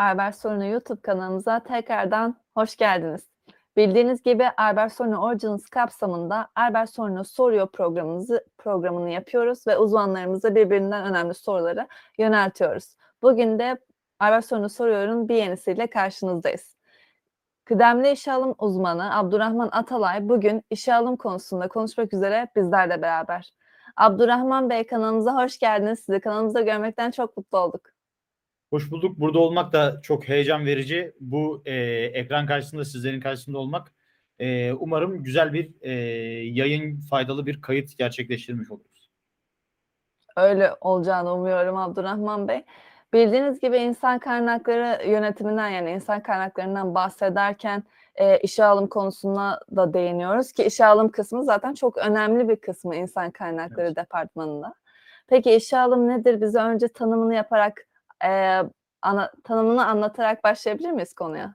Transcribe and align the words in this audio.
Albert 0.00 0.36
Sorunu 0.36 0.66
YouTube 0.66 1.00
kanalımıza 1.00 1.60
tekrardan 1.60 2.36
hoş 2.54 2.76
geldiniz. 2.76 3.30
Bildiğiniz 3.76 4.22
gibi 4.22 4.48
Albert 4.56 4.92
Sorunu 4.92 5.18
Origins 5.18 5.68
kapsamında 5.68 6.48
Albert 6.56 6.90
Sorunu 6.90 7.24
Soruyor 7.24 7.66
programımızı 7.66 8.44
programını 8.58 9.10
yapıyoruz 9.10 9.66
ve 9.66 9.78
uzmanlarımıza 9.78 10.54
birbirinden 10.54 11.04
önemli 11.04 11.34
soruları 11.34 11.88
yöneltiyoruz. 12.18 12.96
Bugün 13.22 13.58
de 13.58 13.78
Albert 14.20 14.44
Sorunu 14.44 14.68
Soruyor'un 14.68 15.28
bir 15.28 15.34
yenisiyle 15.34 15.86
karşınızdayız. 15.86 16.76
Kıdemli 17.64 18.10
işe 18.10 18.32
alım 18.32 18.54
uzmanı 18.58 19.18
Abdurrahman 19.18 19.68
Atalay 19.72 20.28
bugün 20.28 20.62
işe 20.70 20.94
alım 20.94 21.16
konusunda 21.16 21.68
konuşmak 21.68 22.14
üzere 22.14 22.48
bizlerle 22.56 23.02
beraber. 23.02 23.52
Abdurrahman 23.96 24.70
Bey 24.70 24.86
kanalımıza 24.86 25.44
hoş 25.44 25.58
geldiniz. 25.58 26.00
Sizi 26.00 26.20
kanalımızda 26.20 26.60
görmekten 26.60 27.10
çok 27.10 27.36
mutlu 27.36 27.58
olduk. 27.58 27.99
Hoş 28.70 28.90
bulduk. 28.90 29.20
Burada 29.20 29.38
olmak 29.38 29.72
da 29.72 30.00
çok 30.02 30.28
heyecan 30.28 30.66
verici. 30.66 31.12
Bu 31.20 31.62
e, 31.66 31.74
ekran 32.14 32.46
karşısında 32.46 32.84
sizlerin 32.84 33.20
karşısında 33.20 33.58
olmak 33.58 33.92
e, 34.38 34.72
umarım 34.72 35.22
güzel 35.22 35.52
bir 35.52 35.70
e, 35.80 35.92
yayın, 36.44 37.00
faydalı 37.00 37.46
bir 37.46 37.62
kayıt 37.62 37.98
gerçekleştirmiş 37.98 38.70
oluruz. 38.70 39.10
Öyle 40.36 40.70
olacağını 40.80 41.34
umuyorum 41.34 41.76
Abdurrahman 41.76 42.48
Bey. 42.48 42.64
Bildiğiniz 43.12 43.60
gibi 43.60 43.76
insan 43.76 44.18
kaynakları 44.18 45.08
yönetiminden 45.08 45.68
yani 45.68 45.90
insan 45.90 46.22
kaynaklarından 46.22 46.94
bahsederken 46.94 47.82
e, 48.14 48.38
işe 48.38 48.64
alım 48.64 48.86
konusuna 48.86 49.60
da 49.76 49.94
değiniyoruz 49.94 50.52
ki 50.52 50.64
işe 50.64 50.86
alım 50.86 51.10
kısmı 51.10 51.44
zaten 51.44 51.74
çok 51.74 51.98
önemli 51.98 52.48
bir 52.48 52.56
kısmı 52.56 52.96
insan 52.96 53.30
kaynakları 53.30 53.86
Evet. 53.86 53.96
departmanında. 53.96 54.74
Peki 55.28 55.54
işe 55.54 55.78
alım 55.78 56.08
nedir? 56.08 56.40
Bize 56.40 56.58
önce 56.58 56.88
tanımını 56.88 57.34
yaparak 57.34 57.86
e, 58.24 58.62
ana, 59.02 59.32
tanımını 59.44 59.86
anlatarak 59.86 60.44
başlayabilir 60.44 60.90
miyiz 60.90 61.14
konuya? 61.14 61.54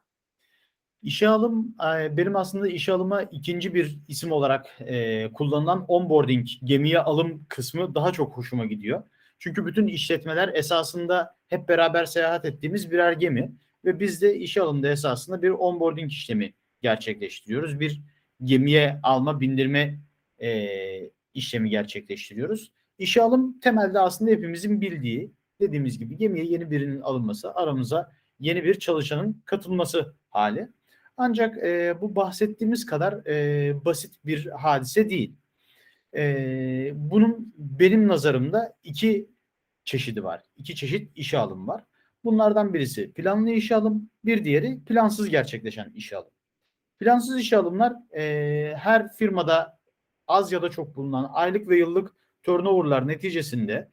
İşe 1.01 1.27
alım 1.27 1.75
benim 2.11 2.35
aslında 2.35 2.67
işe 2.67 2.93
alıma 2.93 3.23
ikinci 3.23 3.73
bir 3.73 3.99
isim 4.07 4.31
olarak 4.31 4.65
e, 4.79 5.31
kullanılan 5.33 5.85
onboarding, 5.87 6.47
gemiye 6.63 6.99
alım 6.99 7.45
kısmı 7.49 7.95
daha 7.95 8.11
çok 8.11 8.37
hoşuma 8.37 8.65
gidiyor. 8.65 9.03
Çünkü 9.39 9.65
bütün 9.65 9.87
işletmeler 9.87 10.49
esasında 10.53 11.35
hep 11.47 11.69
beraber 11.69 12.05
seyahat 12.05 12.45
ettiğimiz 12.45 12.91
birer 12.91 13.11
gemi 13.11 13.51
ve 13.85 13.99
biz 13.99 14.21
de 14.21 14.35
işe 14.37 14.61
alımda 14.61 14.89
esasında 14.89 15.41
bir 15.41 15.49
onboarding 15.49 16.11
işlemi 16.11 16.53
gerçekleştiriyoruz. 16.81 17.79
Bir 17.79 18.01
gemiye 18.43 18.99
alma, 19.03 19.39
bindirme 19.41 19.99
e, 20.41 20.69
işlemi 21.33 21.69
gerçekleştiriyoruz. 21.69 22.71
İşe 22.97 23.21
alım 23.21 23.59
temelde 23.59 23.99
aslında 23.99 24.31
hepimizin 24.31 24.81
bildiği 24.81 25.31
dediğimiz 25.61 25.99
gibi 25.99 26.17
gemiye 26.17 26.45
yeni 26.45 26.71
birinin 26.71 27.01
alınması, 27.01 27.53
aramıza 27.53 28.11
yeni 28.39 28.63
bir 28.63 28.79
çalışanın 28.79 29.41
katılması 29.45 30.13
hali. 30.29 30.69
Ancak 31.17 31.57
e, 31.57 32.01
bu 32.01 32.15
bahsettiğimiz 32.15 32.85
kadar 32.85 33.25
e, 33.27 33.85
basit 33.85 34.15
bir 34.25 34.45
hadise 34.45 35.09
değil. 35.09 35.33
E, 36.15 36.91
bunun 36.95 37.53
benim 37.57 38.07
nazarımda 38.07 38.75
iki 38.83 39.29
çeşidi 39.83 40.23
var. 40.23 40.43
İki 40.57 40.75
çeşit 40.75 41.11
işe 41.15 41.37
alım 41.37 41.67
var. 41.67 41.83
Bunlardan 42.23 42.73
birisi 42.73 43.11
planlı 43.11 43.51
işe 43.51 43.75
alım, 43.75 44.09
bir 44.25 44.43
diğeri 44.43 44.79
plansız 44.85 45.29
gerçekleşen 45.29 45.91
işe 45.95 46.17
alım. 46.17 46.31
Plansız 46.99 47.39
işe 47.39 47.57
alımlar 47.57 47.93
e, 48.17 48.75
her 48.77 49.13
firmada 49.13 49.79
az 50.27 50.51
ya 50.51 50.61
da 50.61 50.69
çok 50.69 50.95
bulunan 50.95 51.29
aylık 51.33 51.69
ve 51.69 51.77
yıllık 51.77 52.15
turnoverlar 52.43 53.07
neticesinde 53.07 53.89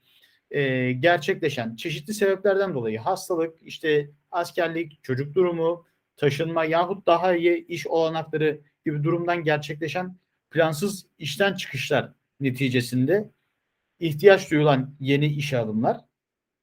e, 0.52 0.92
gerçekleşen 0.92 1.76
çeşitli 1.76 2.14
sebeplerden 2.14 2.74
dolayı 2.74 2.98
hastalık, 2.98 3.54
işte 3.62 4.10
askerlik, 4.30 5.04
çocuk 5.04 5.34
durumu, 5.34 5.86
taşınma 6.16 6.64
yahut 6.64 7.06
daha 7.06 7.36
iyi 7.36 7.66
iş 7.66 7.86
olanakları 7.86 8.60
gibi 8.84 9.04
durumdan 9.04 9.44
gerçekleşen 9.44 10.16
plansız 10.50 11.06
işten 11.18 11.54
çıkışlar 11.54 12.12
neticesinde 12.40 13.30
ihtiyaç 14.00 14.50
duyulan 14.50 14.94
yeni 15.00 15.26
işe 15.26 15.58
alımlar. 15.58 16.00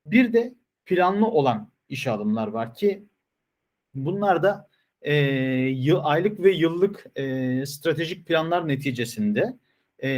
Bir 0.05 0.33
de 0.33 0.53
planlı 0.85 1.27
olan 1.27 1.71
işe 1.89 2.11
alımlar 2.11 2.47
var 2.47 2.73
ki 2.73 3.03
bunlar 3.93 4.43
da 4.43 4.69
e, 5.01 5.15
yıl, 5.69 5.99
aylık 6.03 6.39
ve 6.39 6.51
yıllık 6.51 7.05
e, 7.15 7.65
stratejik 7.65 8.27
planlar 8.27 8.67
neticesinde 8.67 9.57
e, 10.03 10.09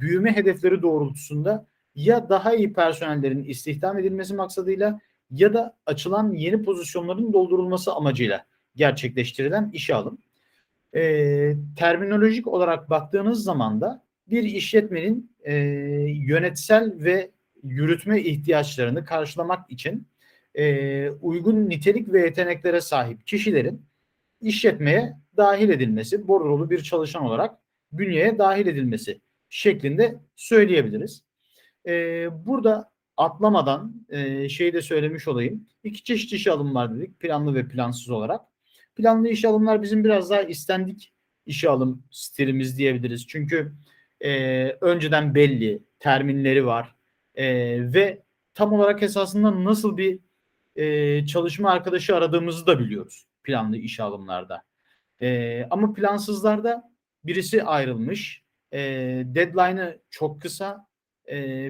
büyüme 0.00 0.36
hedefleri 0.36 0.82
doğrultusunda 0.82 1.66
ya 2.04 2.28
daha 2.28 2.54
iyi 2.54 2.72
personellerin 2.72 3.44
istihdam 3.44 3.98
edilmesi 3.98 4.34
maksadıyla 4.34 5.00
ya 5.30 5.54
da 5.54 5.76
açılan 5.86 6.32
yeni 6.32 6.62
pozisyonların 6.62 7.32
doldurulması 7.32 7.92
amacıyla 7.92 8.46
gerçekleştirilen 8.76 9.70
işe 9.72 9.94
alım. 9.94 10.18
E, 10.94 11.02
terminolojik 11.76 12.46
olarak 12.46 12.90
baktığınız 12.90 13.44
zaman 13.44 13.80
da 13.80 14.04
bir 14.26 14.42
işletmenin 14.42 15.32
e, 15.42 15.54
yönetsel 16.06 16.94
ve 16.96 17.30
yürütme 17.62 18.20
ihtiyaçlarını 18.20 19.04
karşılamak 19.04 19.70
için 19.70 20.06
e, 20.54 21.10
uygun 21.10 21.70
nitelik 21.70 22.12
ve 22.12 22.20
yeteneklere 22.20 22.80
sahip 22.80 23.26
kişilerin 23.26 23.82
işletmeye 24.40 25.16
dahil 25.36 25.68
edilmesi, 25.68 26.28
bordrolu 26.28 26.70
bir 26.70 26.82
çalışan 26.82 27.22
olarak 27.22 27.58
bünyeye 27.92 28.38
dahil 28.38 28.66
edilmesi 28.66 29.20
şeklinde 29.48 30.16
söyleyebiliriz. 30.36 31.22
E, 31.86 32.26
burada 32.46 32.90
atlamadan 33.16 34.06
e, 34.08 34.48
şeyi 34.48 34.72
de 34.72 34.82
söylemiş 34.82 35.28
olayım. 35.28 35.66
İki 35.84 36.04
çeşit 36.04 36.32
iş 36.32 36.46
alım 36.46 36.74
var 36.74 36.94
dedik. 36.96 37.20
Planlı 37.20 37.54
ve 37.54 37.68
plansız 37.68 38.10
olarak. 38.10 38.40
Planlı 38.96 39.28
iş 39.28 39.44
alımlar 39.44 39.82
bizim 39.82 40.04
biraz 40.04 40.30
daha 40.30 40.42
istendik 40.42 41.12
işe 41.46 41.70
alım 41.70 42.02
stilimiz 42.10 42.78
diyebiliriz. 42.78 43.26
Çünkü 43.26 43.72
e, 44.20 44.66
önceden 44.80 45.34
belli 45.34 45.82
terminleri 45.98 46.66
var 46.66 46.94
e, 47.34 47.46
ve 47.92 48.22
tam 48.54 48.72
olarak 48.72 49.02
esasında 49.02 49.64
nasıl 49.64 49.96
bir 49.96 50.18
e, 50.76 51.26
çalışma 51.26 51.70
arkadaşı 51.70 52.16
aradığımızı 52.16 52.66
da 52.66 52.78
biliyoruz 52.78 53.26
planlı 53.44 53.76
iş 53.76 54.00
alımlarda. 54.00 54.62
E, 55.22 55.66
ama 55.70 55.92
plansızlarda 55.92 56.92
birisi 57.24 57.64
ayrılmış, 57.64 58.42
e, 58.72 58.78
deadline'ı 59.26 60.00
çok 60.10 60.42
kısa, 60.42 60.86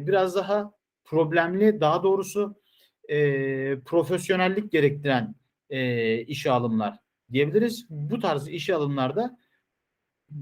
biraz 0.07 0.35
daha 0.35 0.73
problemli, 1.05 1.81
daha 1.81 2.03
doğrusu 2.03 2.61
e, 3.09 3.81
profesyonellik 3.81 4.73
gerektiren 4.73 5.35
e, 5.71 6.19
işe 6.21 6.51
alımlar 6.51 6.99
diyebiliriz. 7.33 7.87
Bu 7.91 8.21
tarz 8.21 8.49
işe 8.49 8.75
alımlarda 8.75 9.39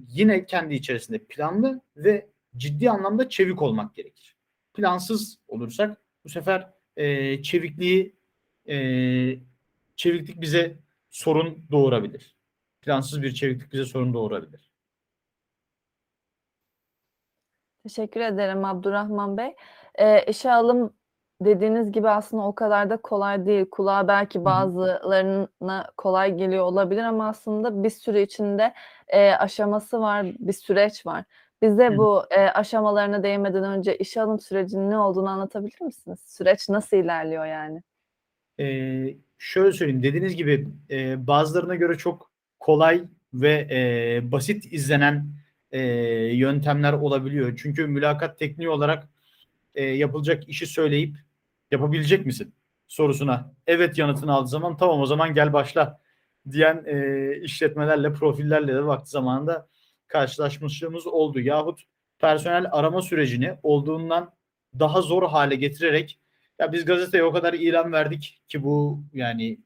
yine 0.09 0.47
kendi 0.47 0.75
içerisinde 0.75 1.19
planlı 1.19 1.81
ve 1.97 2.31
ciddi 2.57 2.91
anlamda 2.91 3.29
çevik 3.29 3.63
olmak 3.63 3.95
gerekir. 3.95 4.37
Plansız 4.75 5.39
olursak 5.49 6.03
bu 6.25 6.29
sefer 6.29 6.71
e, 6.97 7.43
çevikliği 7.43 8.17
e, 8.69 8.77
çeviklik 9.97 10.41
bize 10.41 10.79
sorun 11.11 11.67
doğurabilir. 11.71 12.37
Plansız 12.81 13.23
bir 13.23 13.35
çeviklik 13.35 13.73
bize 13.73 13.85
sorun 13.85 14.15
doğurabilir. 14.15 14.71
Teşekkür 17.89 18.21
ederim 18.21 18.65
Abdurrahman 18.65 19.37
Bey. 19.37 19.55
Ee, 19.95 20.23
işe 20.23 20.53
alım 20.53 20.93
dediğiniz 21.41 21.93
gibi 21.93 22.09
aslında 22.09 22.43
o 22.43 22.55
kadar 22.55 22.91
da 22.91 22.97
kolay 22.97 23.47
değil. 23.47 23.67
Kulağa 23.71 24.09
belki 24.09 24.45
bazılarına 24.45 25.91
kolay 25.97 26.37
geliyor 26.37 26.65
olabilir 26.65 27.03
ama 27.03 27.29
aslında 27.29 27.83
bir 27.83 27.91
süre 27.91 28.23
içinde 28.23 28.75
e, 29.09 29.31
aşaması 29.31 30.01
var, 30.01 30.27
bir 30.39 30.53
süreç 30.53 31.07
var. 31.07 31.25
Bize 31.63 31.97
bu 31.97 32.23
e, 32.31 32.41
aşamalarına 32.41 33.23
değinmeden 33.23 33.65
önce 33.65 33.99
işe 33.99 34.23
alım 34.23 34.39
sürecinin 34.39 34.91
ne 34.91 34.99
olduğunu 34.99 35.29
anlatabilir 35.29 35.81
misiniz? 35.81 36.21
Süreç 36.27 36.69
nasıl 36.69 36.97
ilerliyor 36.97 37.47
yani? 37.47 37.83
Ee, 38.61 39.17
şöyle 39.39 39.73
söyleyeyim. 39.73 40.03
Dediğiniz 40.03 40.37
gibi 40.37 40.69
e, 40.91 41.27
bazılarına 41.27 41.75
göre 41.75 41.99
çok 41.99 42.31
kolay 42.61 43.05
ve 43.35 43.69
e, 43.71 44.33
basit 44.33 44.73
izlenen 44.73 45.27
e, 45.73 45.81
yöntemler 46.37 46.93
olabiliyor. 46.93 47.57
Çünkü 47.63 47.87
mülakat 47.87 48.39
tekniği 48.39 48.69
olarak 48.69 49.09
e, 49.75 49.85
yapılacak 49.85 50.49
işi 50.49 50.67
söyleyip 50.67 51.17
yapabilecek 51.71 52.27
misin 52.27 52.55
sorusuna 52.89 53.53
evet 53.67 53.99
yanıtını 53.99 54.33
aldığı 54.33 54.49
zaman 54.49 54.77
tamam 54.77 55.01
o 55.01 55.07
zaman 55.07 55.35
gel 55.35 55.53
başla 55.53 56.01
diyen 56.51 56.85
e, 56.87 57.37
işletmelerle 57.43 58.13
profillerle 58.13 58.75
de 58.75 58.87
vakti 58.87 59.11
zamanında 59.11 59.69
karşılaşmışlığımız 60.07 61.07
oldu. 61.07 61.41
Yahut 61.41 61.81
personel 62.19 62.67
arama 62.73 63.03
sürecini 63.03 63.55
olduğundan 63.63 64.33
daha 64.79 65.03
zor 65.03 65.29
hale 65.29 65.55
getirerek 65.57 66.19
ya 66.59 66.73
biz 66.73 66.85
gazeteye 66.85 67.25
o 67.25 67.33
kadar 67.33 67.55
ilan 67.55 67.93
verdik 67.93 68.41
ki 68.49 68.63
bu 68.63 69.03
yani 69.13 69.59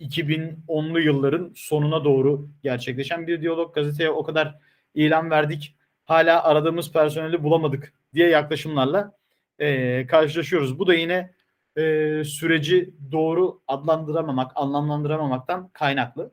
2010'lu 0.00 1.00
yılların 1.00 1.52
sonuna 1.56 2.04
doğru 2.04 2.48
gerçekleşen 2.62 3.26
bir 3.26 3.42
diyalog. 3.42 3.74
Gazeteye 3.74 4.10
o 4.10 4.22
kadar 4.22 4.58
ilan 4.94 5.30
verdik. 5.30 5.76
Hala 6.04 6.44
aradığımız 6.44 6.92
personeli 6.92 7.42
bulamadık 7.42 7.92
diye 8.14 8.28
yaklaşımlarla 8.28 9.12
e, 9.58 10.06
karşılaşıyoruz. 10.06 10.78
Bu 10.78 10.86
da 10.86 10.94
yine 10.94 11.34
e, 11.76 11.82
süreci 12.24 12.94
doğru 13.12 13.60
adlandıramamak, 13.68 14.52
anlamlandıramamaktan 14.54 15.68
kaynaklı. 15.68 16.32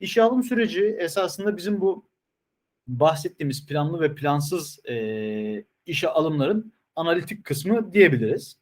İşe 0.00 0.22
alım 0.22 0.42
süreci 0.42 0.96
esasında 0.98 1.56
bizim 1.56 1.80
bu 1.80 2.08
bahsettiğimiz 2.86 3.66
planlı 3.66 4.00
ve 4.00 4.14
plansız 4.14 4.80
e, 4.88 5.64
işe 5.86 6.08
alımların 6.08 6.72
analitik 6.96 7.44
kısmı 7.44 7.92
diyebiliriz. 7.92 8.58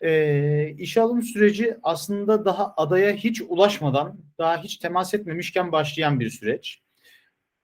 E, 0.00 0.74
işe 0.78 1.00
alım 1.00 1.22
süreci 1.22 1.76
aslında 1.82 2.44
daha 2.44 2.74
adaya 2.76 3.12
hiç 3.12 3.42
ulaşmadan, 3.48 4.18
daha 4.38 4.62
hiç 4.62 4.76
temas 4.76 5.14
etmemişken 5.14 5.72
başlayan 5.72 6.20
bir 6.20 6.30
süreç. 6.30 6.83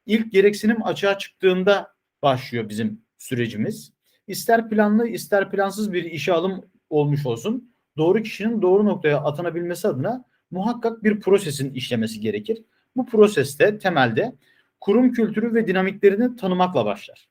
İlk 0.06 0.32
gereksinim 0.32 0.86
açığa 0.86 1.18
çıktığında 1.18 1.94
başlıyor 2.22 2.68
bizim 2.68 3.02
sürecimiz. 3.18 3.92
İster 4.26 4.68
planlı 4.68 5.08
ister 5.08 5.50
plansız 5.50 5.92
bir 5.92 6.04
işe 6.04 6.32
alım 6.32 6.64
olmuş 6.90 7.26
olsun. 7.26 7.74
Doğru 7.96 8.22
kişinin 8.22 8.62
doğru 8.62 8.84
noktaya 8.84 9.18
atanabilmesi 9.18 9.88
adına 9.88 10.24
muhakkak 10.50 11.04
bir 11.04 11.20
prosesin 11.20 11.74
işlemesi 11.74 12.20
gerekir. 12.20 12.64
Bu 12.96 13.06
proseste 13.06 13.78
temelde 13.78 14.36
kurum 14.80 15.12
kültürü 15.12 15.54
ve 15.54 15.66
dinamiklerini 15.66 16.36
tanımakla 16.36 16.84
başlar. 16.84 17.28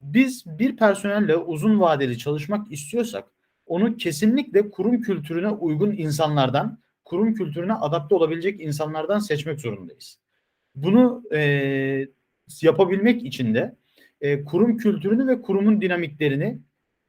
Biz 0.00 0.46
bir 0.46 0.76
personelle 0.76 1.36
uzun 1.36 1.80
vadeli 1.80 2.18
çalışmak 2.18 2.72
istiyorsak 2.72 3.28
onu 3.66 3.96
kesinlikle 3.96 4.70
kurum 4.70 5.00
kültürüne 5.00 5.48
uygun 5.48 5.90
insanlardan, 5.90 6.78
kurum 7.04 7.34
kültürüne 7.34 7.72
adapte 7.72 8.14
olabilecek 8.14 8.60
insanlardan 8.60 9.18
seçmek 9.18 9.60
zorundayız. 9.60 10.21
Bunu 10.74 11.22
e, 11.32 12.08
yapabilmek 12.62 13.22
için 13.22 13.54
de 13.54 13.76
e, 14.20 14.44
kurum 14.44 14.76
kültürünü 14.76 15.26
ve 15.26 15.42
kurumun 15.42 15.80
dinamiklerini 15.80 16.58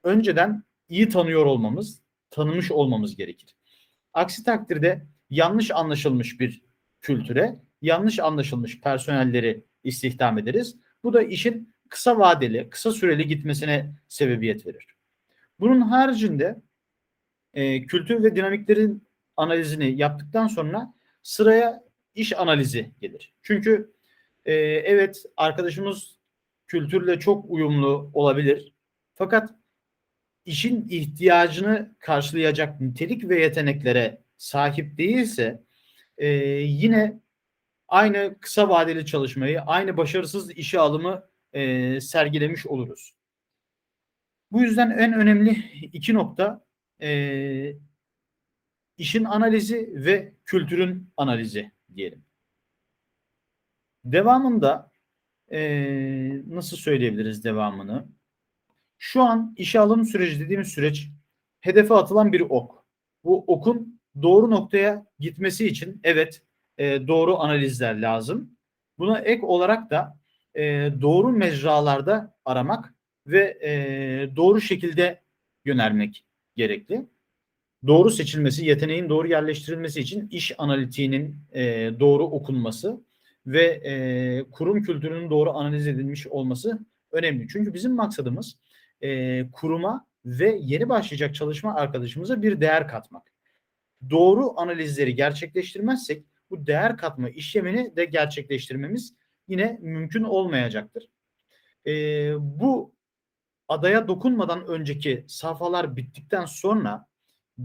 önceden 0.04 0.64
iyi 0.90 1.10
tanıyor 1.10 1.46
olmamız, 1.46 2.02
tanımış 2.30 2.72
olmamız 2.72 3.16
gerekir. 3.16 3.56
Aksi 4.14 4.44
takdirde 4.44 5.06
yanlış 5.30 5.72
anlaşılmış 5.72 6.40
bir 6.40 6.62
kültüre, 7.02 7.60
yanlış 7.82 8.20
anlaşılmış 8.20 8.82
personelleri 8.82 9.64
istihdam 9.84 10.38
ederiz. 10.38 10.76
Bu 11.04 11.14
da 11.14 11.22
işin 11.22 11.74
kısa 11.90 12.20
vadeli, 12.20 12.70
kısa 12.70 12.92
süreli 12.92 13.28
gitmesine 13.28 13.94
sebebiyet 14.08 14.66
verir. 14.68 14.88
Bunun 15.60 15.82
haricinde 15.82 16.62
e, 17.54 17.86
kültür 17.86 18.24
ve 18.24 18.36
dinamiklerin 18.36 19.08
analizini 19.38 20.00
yaptıktan 20.00 20.48
sonra 20.48 20.94
sıraya 21.24 21.84
iş 22.16 22.40
analizi 22.40 22.92
gelir. 23.02 23.34
Çünkü 23.42 23.94
e, 24.46 24.54
evet 24.64 25.24
arkadaşımız 25.38 26.18
kültürle 26.68 27.20
çok 27.20 27.46
uyumlu 27.50 28.12
olabilir. 28.14 28.74
Fakat 29.16 29.56
işin 30.46 30.88
ihtiyacını 30.90 31.96
karşılayacak 32.00 32.82
nitelik 32.82 33.30
ve 33.30 33.42
yeteneklere 33.42 34.22
sahip 34.38 34.98
değilse 34.98 35.64
e, 36.18 36.28
yine 36.62 37.20
aynı 37.88 38.36
kısa 38.40 38.70
vadeli 38.70 39.06
çalışmayı, 39.06 39.62
aynı 39.62 39.98
başarısız 39.98 40.52
işe 40.52 40.80
alımı 40.80 41.30
e, 41.54 42.02
sergilemiş 42.02 42.66
oluruz. 42.68 43.14
Bu 44.52 44.62
yüzden 44.62 44.90
en 44.90 45.14
önemli 45.14 45.52
iki 45.82 46.14
nokta 46.14 46.66
e, 47.02 47.74
işin 48.98 49.24
analizi 49.24 49.92
ve 49.96 50.34
kültürün 50.46 51.10
analizi 51.18 51.72
diyelim. 51.96 52.26
Devamında 54.06 54.92
e, 55.52 55.62
nasıl 56.48 56.78
söyleyebiliriz 56.78 57.44
devamını? 57.44 58.08
Şu 58.98 59.22
an 59.22 59.54
işe 59.58 59.80
alım 59.80 60.06
süreci 60.06 60.40
dediğimiz 60.40 60.68
süreç 60.68 61.10
hedefe 61.62 61.94
atılan 61.94 62.34
bir 62.34 62.42
ok. 62.42 62.86
Bu 63.24 63.44
okun 63.48 64.02
doğru 64.22 64.52
noktaya 64.52 65.06
gitmesi 65.20 65.68
için 65.68 66.00
evet 66.04 66.42
e, 66.78 67.08
doğru 67.08 67.40
analizler 67.40 68.02
lazım. 68.02 68.58
Buna 68.98 69.20
ek 69.20 69.46
olarak 69.46 69.90
da 69.90 70.20
e, 70.56 70.92
doğru 71.02 71.30
mecralarda 71.30 72.36
aramak 72.46 72.94
ve 73.28 73.58
e, 73.62 74.36
doğru 74.36 74.62
şekilde 74.62 75.22
yönelmek 75.66 76.26
gerekli. 76.56 77.06
Doğru 77.88 78.10
seçilmesi, 78.10 78.66
yeteneğin 78.66 79.10
doğru 79.10 79.28
yerleştirilmesi 79.28 80.00
için 80.00 80.28
iş 80.30 80.52
analitiğinin 80.58 81.36
e, 81.54 81.92
doğru 82.00 82.24
okunması 82.24 83.02
ve 83.48 83.64
e, 83.64 84.44
kurum 84.52 84.84
kültürünün 84.84 85.30
doğru 85.30 85.52
analiz 85.52 85.88
edilmiş 85.88 86.28
olması 86.28 86.80
önemli. 87.12 87.48
Çünkü 87.48 87.74
bizim 87.74 87.96
maksadımız 87.96 88.58
e, 89.02 89.52
kuruma 89.52 90.08
ve 90.26 90.58
yeni 90.62 90.90
başlayacak 90.90 91.36
çalışma 91.36 91.76
arkadaşımıza 91.76 92.42
bir 92.42 92.62
değer 92.62 92.88
katmak. 92.88 93.32
Doğru 94.10 94.60
analizleri 94.60 95.16
gerçekleştirmezsek 95.16 96.26
bu 96.50 96.68
değer 96.68 96.98
katma 96.98 97.30
işlemini 97.30 97.96
de 97.96 98.06
gerçekleştirmemiz 98.06 99.14
yine 99.48 99.78
mümkün 99.82 100.24
olmayacaktır. 100.24 101.10
E, 101.88 101.92
bu 102.40 102.94
adaya 103.68 104.08
dokunmadan 104.08 104.68
önceki 104.68 105.26
safhalar 105.28 105.96
bittikten 105.96 106.46
sonra 106.46 107.06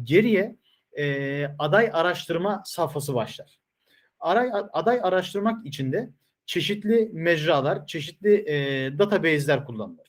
geriye 0.04 0.56
e, 0.98 1.46
aday 1.58 1.90
araştırma 1.92 2.62
safhası 2.64 3.14
başlar. 3.14 3.58
Aray, 4.20 4.50
aday 4.72 5.00
araştırmak 5.02 5.66
için 5.66 5.92
de 5.92 6.10
çeşitli 6.46 7.10
mecralar, 7.12 7.86
çeşitli 7.86 8.34
e, 8.34 8.54
database'ler 8.98 9.64
kullanılır. 9.64 10.08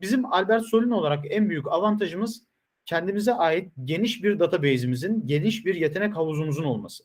Bizim 0.00 0.32
Albert 0.32 0.64
Solin 0.64 0.90
olarak 0.90 1.24
en 1.30 1.50
büyük 1.50 1.68
avantajımız 1.68 2.42
kendimize 2.84 3.34
ait 3.34 3.72
geniş 3.84 4.22
bir 4.22 4.38
database'imizin, 4.38 5.26
geniş 5.26 5.66
bir 5.66 5.74
yetenek 5.74 6.16
havuzumuzun 6.16 6.64
olması. 6.64 7.04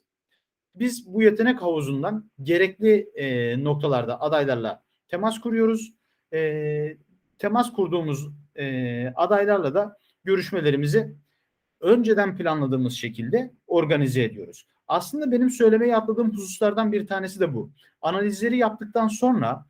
Biz 0.75 1.13
bu 1.13 1.22
yetenek 1.22 1.62
havuzundan 1.62 2.31
gerekli 2.44 3.10
e, 3.16 3.63
noktalarda 3.63 4.22
adaylarla 4.22 4.84
temas 5.08 5.40
kuruyoruz. 5.40 5.94
E, 6.34 6.98
temas 7.38 7.74
kurduğumuz 7.74 8.30
e, 8.56 9.08
adaylarla 9.16 9.75
da 9.75 9.98
görüşmelerimizi 10.24 11.16
önceden 11.80 12.38
planladığımız 12.38 12.94
şekilde 12.94 13.54
organize 13.68 14.24
ediyoruz. 14.24 14.66
Aslında 14.88 15.31
benim 15.31 15.50
söylemeyi 15.50 15.95
atladığım 15.95 16.33
hususlardan 16.33 16.92
bir 16.92 17.07
tanesi 17.07 17.39
de 17.39 17.54
bu. 17.54 17.72
Analizleri 18.01 18.57
yaptıktan 18.57 19.07
sonra 19.07 19.66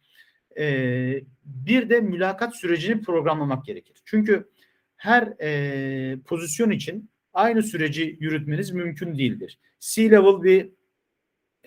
e, 0.57 1.21
bir 1.45 1.89
de 1.89 1.99
mülakat 1.99 2.55
sürecini 2.55 3.01
programlamak 3.01 3.65
gerekir. 3.65 3.97
Çünkü 4.05 4.49
her 4.97 5.33
e, 5.41 6.19
pozisyon 6.19 6.71
için 6.71 7.09
aynı 7.33 7.63
süreci 7.63 8.17
yürütmeniz 8.19 8.71
mümkün 8.71 9.17
değildir. 9.17 9.59
C-level 9.79 10.43
bir 10.43 10.69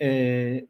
e, 0.01 0.67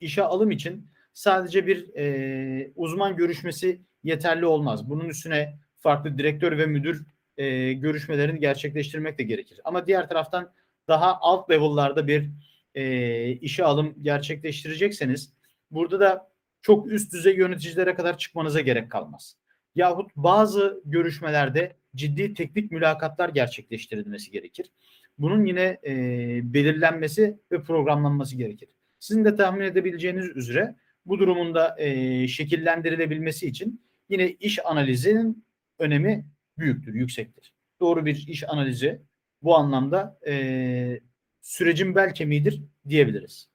işe 0.00 0.22
alım 0.22 0.50
için 0.50 0.86
sadece 1.12 1.66
bir 1.66 1.94
e, 1.96 2.72
uzman 2.76 3.16
görüşmesi 3.16 3.80
yeterli 4.04 4.46
olmaz. 4.46 4.90
Bunun 4.90 5.08
üstüne 5.08 5.58
farklı 5.78 6.18
direktör 6.18 6.58
ve 6.58 6.66
müdür 6.66 7.06
e, 7.36 7.72
görüşmelerini 7.72 8.40
gerçekleştirmek 8.40 9.18
de 9.18 9.22
gerekir. 9.22 9.60
Ama 9.64 9.86
diğer 9.86 10.08
taraftan 10.08 10.52
daha 10.88 11.18
alt 11.20 11.50
level'larda 11.50 12.06
bir 12.06 12.30
e, 12.74 13.32
işe 13.32 13.64
alım 13.64 13.94
gerçekleştirecekseniz 14.02 15.32
burada 15.70 16.00
da 16.00 16.32
çok 16.62 16.92
üst 16.92 17.12
düzey 17.12 17.36
yöneticilere 17.36 17.94
kadar 17.94 18.18
çıkmanıza 18.18 18.60
gerek 18.60 18.90
kalmaz. 18.90 19.36
Yahut 19.74 20.10
bazı 20.16 20.82
görüşmelerde 20.84 21.76
ciddi 21.96 22.34
teknik 22.34 22.70
mülakatlar 22.72 23.28
gerçekleştirilmesi 23.28 24.30
gerekir. 24.30 24.70
Bunun 25.18 25.46
yine 25.46 25.78
e, 25.86 25.94
belirlenmesi 26.54 27.38
ve 27.52 27.62
programlanması 27.62 28.36
gerekir. 28.36 28.68
Sizin 28.98 29.24
de 29.24 29.36
tahmin 29.36 29.64
edebileceğiniz 29.64 30.36
üzere 30.36 30.76
bu 31.06 31.18
durumunda 31.18 31.76
e, 31.78 32.28
şekillendirilebilmesi 32.28 33.46
için 33.46 33.80
yine 34.08 34.30
iş 34.30 34.66
analizinin 34.66 35.44
önemi 35.78 36.26
büyüktür, 36.58 36.94
yüksektir. 36.94 37.54
Doğru 37.80 38.06
bir 38.06 38.24
iş 38.28 38.48
analizi 38.48 39.02
bu 39.42 39.56
anlamda 39.56 40.18
e, 40.26 41.00
sürecin 41.40 41.94
bel 41.94 42.14
kemiğidir 42.14 42.62
diyebiliriz. 42.88 43.48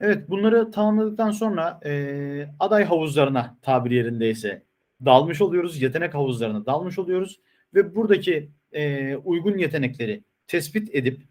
Evet 0.00 0.30
bunları 0.30 0.70
tamamladıktan 0.70 1.30
sonra 1.30 1.80
e, 1.84 2.50
aday 2.58 2.84
havuzlarına 2.84 3.58
tabir 3.62 3.90
yerindeyse 3.90 4.62
dalmış 5.04 5.40
oluyoruz. 5.40 5.82
Yetenek 5.82 6.14
havuzlarına 6.14 6.66
dalmış 6.66 6.98
oluyoruz. 6.98 7.40
Ve 7.74 7.94
buradaki 7.94 8.50
e, 8.72 9.16
uygun 9.16 9.58
yetenekleri 9.58 10.24
tespit 10.46 10.94
edip 10.94 11.22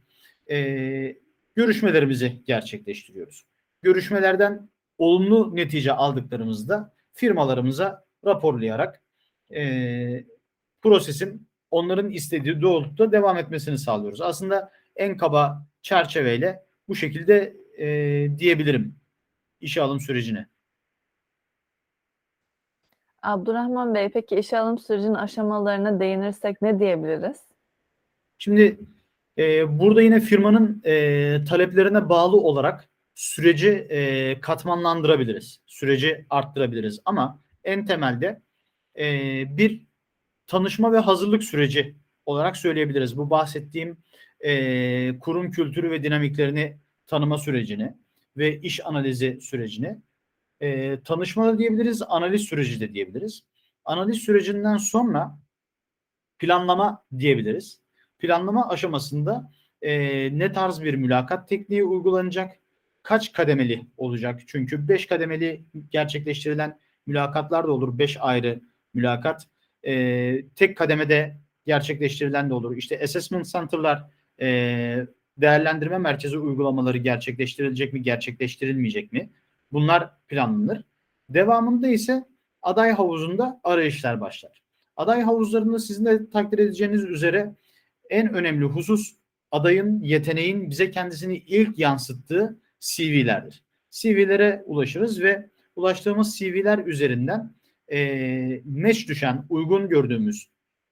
e, 0.51 1.17
görüşmelerimizi 1.55 2.41
gerçekleştiriyoruz. 2.45 3.45
Görüşmelerden 3.81 4.69
olumlu 4.97 5.55
netice 5.55 5.91
aldıklarımızda 5.91 6.93
firmalarımıza 7.13 8.05
raporlayarak 8.25 9.01
e, 9.55 10.25
prosesin 10.81 11.47
onların 11.71 12.09
istediği 12.09 12.61
doğrultuda 12.61 13.11
devam 13.11 13.37
etmesini 13.37 13.77
sağlıyoruz. 13.77 14.21
Aslında 14.21 14.71
en 14.95 15.17
kaba 15.17 15.65
çerçeveyle 15.81 16.63
bu 16.87 16.95
şekilde 16.95 17.57
e, 17.77 17.87
diyebilirim 18.37 18.95
işe 19.61 19.81
alım 19.81 19.99
sürecine. 19.99 20.47
Abdurrahman 23.21 23.95
Bey, 23.95 24.09
peki 24.09 24.35
işe 24.35 24.59
alım 24.59 24.77
sürecinin 24.77 25.13
aşamalarına 25.13 25.99
değinirsek 25.99 26.61
ne 26.61 26.79
diyebiliriz? 26.79 27.37
Şimdi 28.37 28.79
e, 29.37 29.79
burada 29.79 30.01
yine 30.01 30.19
firmanın 30.19 30.81
e, 30.85 31.43
taleplerine 31.43 32.09
bağlı 32.09 32.37
olarak 32.37 32.89
süreci 33.15 33.69
e, 33.69 34.41
katmanlandırabiliriz. 34.41 35.59
Süreci 35.65 36.25
arttırabiliriz. 36.29 36.99
Ama 37.05 37.39
en 37.63 37.85
temelde 37.85 38.41
e, 38.97 39.57
bir 39.57 39.87
tanışma 40.47 40.91
ve 40.91 40.97
hazırlık 40.97 41.43
süreci 41.43 41.95
olarak 42.25 42.57
söyleyebiliriz. 42.57 43.17
Bu 43.17 43.29
bahsettiğim 43.29 43.97
e, 44.39 45.19
kurum 45.19 45.51
kültürü 45.51 45.91
ve 45.91 46.03
dinamiklerini 46.03 46.77
tanıma 47.07 47.37
sürecini 47.37 47.93
ve 48.37 48.61
iş 48.61 48.85
analizi 48.85 49.41
sürecini 49.41 49.97
e, 50.61 50.99
tanışma 51.03 51.47
da 51.47 51.57
diyebiliriz, 51.57 52.01
analiz 52.01 52.41
süreci 52.41 52.79
de 52.79 52.93
diyebiliriz. 52.93 53.43
Analiz 53.85 54.17
sürecinden 54.17 54.77
sonra 54.77 55.39
planlama 56.39 57.03
diyebiliriz. 57.19 57.81
Planlama 58.19 58.69
aşamasında 58.69 59.51
e, 59.81 59.93
ne 60.39 60.51
tarz 60.51 60.81
bir 60.81 60.93
mülakat 60.93 61.47
tekniği 61.47 61.83
uygulanacak, 61.83 62.59
kaç 63.03 63.33
kademeli 63.33 63.87
olacak? 63.97 64.41
Çünkü 64.47 64.87
5 64.87 65.05
kademeli 65.05 65.65
gerçekleştirilen 65.91 66.79
mülakatlar 67.05 67.67
da 67.67 67.71
olur. 67.71 67.97
5 67.97 68.17
ayrı 68.19 68.61
mülakat. 68.93 69.47
E, 69.83 70.47
tek 70.49 70.77
kademede 70.77 71.37
gerçekleştirilen 71.65 72.49
de 72.49 72.53
olur. 72.53 72.77
İşte 72.77 73.03
assessment 73.03 73.45
center'lar 73.51 74.03
e, 74.41 75.07
değerlendirme 75.37 75.97
merkezi 75.97 76.37
uygulamaları 76.37 76.97
gerçekleştirilecek 76.97 77.93
mi, 77.93 78.01
gerçekleştirilmeyecek 78.01 79.11
mi? 79.11 79.29
Bunlar 79.71 80.11
planlanır. 80.27 80.83
Devamında 81.29 81.87
ise 81.87 82.23
aday 82.61 82.91
havuzunda 82.91 83.61
arayışlar 83.63 84.21
başlar. 84.21 84.61
Aday 84.95 85.21
havuzlarında 85.21 85.79
sizin 85.79 86.05
de 86.05 86.29
takdir 86.29 86.59
edeceğiniz 86.59 87.03
üzere 87.03 87.55
en 88.09 88.33
önemli 88.33 88.65
husus 88.65 89.15
adayın, 89.51 90.01
yeteneğin 90.01 90.69
bize 90.69 90.91
kendisini 90.91 91.37
ilk 91.37 91.79
yansıttığı 91.79 92.59
CV'lerdir. 92.79 93.63
CV'lere 93.89 94.63
ulaşırız 94.65 95.21
ve 95.21 95.49
ulaştığımız 95.75 96.37
CV'ler 96.39 96.77
üzerinden 96.77 97.53
e, 97.91 98.61
match 98.65 99.07
düşen, 99.07 99.45
uygun 99.49 99.89
gördüğümüz 99.89 100.47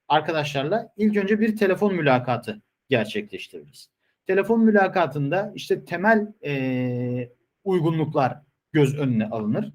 arkadaşlarla 0.08 0.92
ilk 0.96 1.16
önce 1.16 1.40
bir 1.40 1.56
telefon 1.56 1.94
mülakatı 1.94 2.62
gerçekleştiririz. 2.88 3.90
Telefon 4.26 4.64
mülakatında 4.64 5.52
işte 5.54 5.84
temel 5.84 6.32
e, 6.44 7.30
uygunluklar 7.64 8.38
göz 8.72 8.98
önüne 8.98 9.26
alınır. 9.26 9.72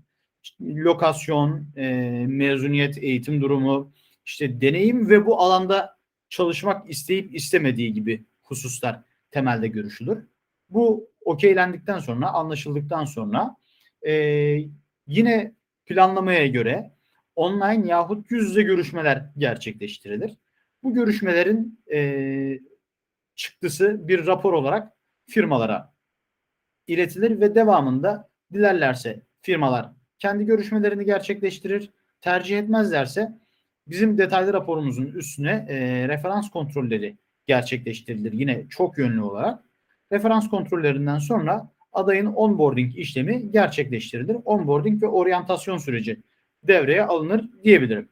Lokasyon, 0.61 1.67
e, 1.75 1.89
mezuniyet, 2.27 2.97
eğitim 2.97 3.41
durumu, 3.41 3.93
işte 4.25 4.61
deneyim 4.61 5.09
ve 5.09 5.25
bu 5.25 5.39
alanda 5.39 5.97
çalışmak 6.29 6.89
isteyip 6.89 7.35
istemediği 7.35 7.93
gibi 7.93 8.25
hususlar 8.41 9.01
temelde 9.31 9.67
görüşülür. 9.67 10.27
Bu 10.69 11.09
okeylendikten 11.25 11.99
sonra, 11.99 12.29
anlaşıldıktan 12.29 13.05
sonra 13.05 13.55
e, 14.07 14.13
yine 15.07 15.53
planlamaya 15.85 16.47
göre 16.47 16.91
online 17.35 17.87
yahut 17.87 18.31
yüz 18.31 18.49
yüze 18.49 18.61
görüşmeler 18.61 19.25
gerçekleştirilir. 19.37 20.37
Bu 20.83 20.93
görüşmelerin 20.93 21.79
e, 21.93 22.59
çıktısı 23.35 24.07
bir 24.07 24.27
rapor 24.27 24.53
olarak 24.53 24.93
firmalara 25.27 25.93
iletilir 26.87 27.39
ve 27.39 27.55
devamında 27.55 28.29
dilerlerse 28.53 29.21
firmalar 29.41 29.89
kendi 30.19 30.45
görüşmelerini 30.45 31.05
gerçekleştirir. 31.05 31.89
Tercih 32.21 32.59
etmezlerse 32.59 33.39
bizim 33.87 34.17
detaylı 34.17 34.53
raporumuzun 34.53 35.05
üstüne 35.05 35.65
e, 35.69 36.07
referans 36.07 36.49
kontrolleri 36.49 37.17
gerçekleştirilir. 37.47 38.33
Yine 38.33 38.67
çok 38.69 38.97
yönlü 38.97 39.21
olarak. 39.21 39.63
Referans 40.11 40.49
kontrollerinden 40.49 41.19
sonra 41.19 41.71
adayın 41.93 42.25
onboarding 42.25 42.97
işlemi 42.97 43.51
gerçekleştirilir. 43.51 44.37
Onboarding 44.45 45.03
ve 45.03 45.07
oryantasyon 45.07 45.77
süreci 45.77 46.21
devreye 46.63 47.05
alınır 47.05 47.49
diyebilirim. 47.63 48.09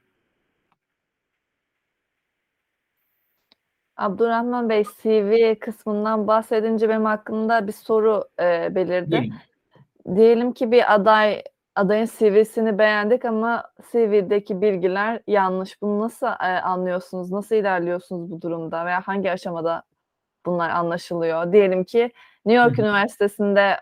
Abdurrahman 3.97 4.69
Bey, 4.69 4.83
CV 5.01 5.55
kısmından 5.55 6.27
bahsedince 6.27 6.89
benim 6.89 7.05
aklımda 7.05 7.67
bir 7.67 7.71
soru 7.71 8.23
e, 8.39 8.75
belirdi. 8.75 9.11
Değil. 9.11 9.33
Diyelim 10.15 10.53
ki 10.53 10.71
bir 10.71 10.93
aday 10.93 11.43
adayın 11.75 12.09
CV'sini 12.19 12.79
beğendik 12.79 13.25
ama 13.25 13.71
CV'deki 13.91 14.61
bilgiler 14.61 15.21
yanlış. 15.27 15.81
Bunu 15.81 15.99
nasıl 15.99 16.27
e, 16.27 16.61
anlıyorsunuz? 16.61 17.31
Nasıl 17.31 17.55
ilerliyorsunuz 17.55 18.31
bu 18.31 18.41
durumda 18.41 18.85
veya 18.85 19.01
hangi 19.01 19.31
aşamada 19.31 19.83
bunlar 20.45 20.69
anlaşılıyor? 20.69 21.51
Diyelim 21.51 21.83
ki 21.83 22.11
New 22.45 22.63
York. 22.63 22.79
Üniversitesi'nde 22.79 23.77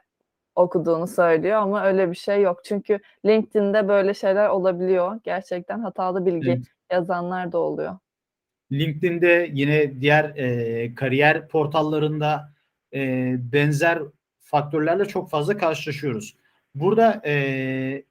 okuduğunu 0.58 1.08
söylüyor 1.08 1.58
ama 1.58 1.86
öyle 1.86 2.12
bir 2.12 2.16
şey 2.16 2.42
yok. 2.42 2.62
Çünkü 2.66 3.00
LinkedIn'de 3.26 3.88
böyle 3.88 4.14
şeyler 4.14 4.50
olabiliyor. 4.50 5.20
Gerçekten 5.24 5.80
hatalı 5.80 6.26
bilgi 6.26 6.52
Evet. 6.52 6.66
yazanlar 6.92 7.52
da 7.52 7.58
oluyor. 7.58 7.98
LinkedIn'de 8.72 9.50
yine 9.54 10.02
diğer 10.02 10.24
e, 10.36 10.96
kariyer 10.96 11.48
portallarında 11.48 12.54
e, 12.94 13.36
benzer 13.52 14.00
faktörlerle 14.40 15.06
çok 15.06 15.30
fazla 15.30 15.58
karşılaşıyoruz. 15.58 16.36
Burada 16.76 17.22
e, 17.26 18.04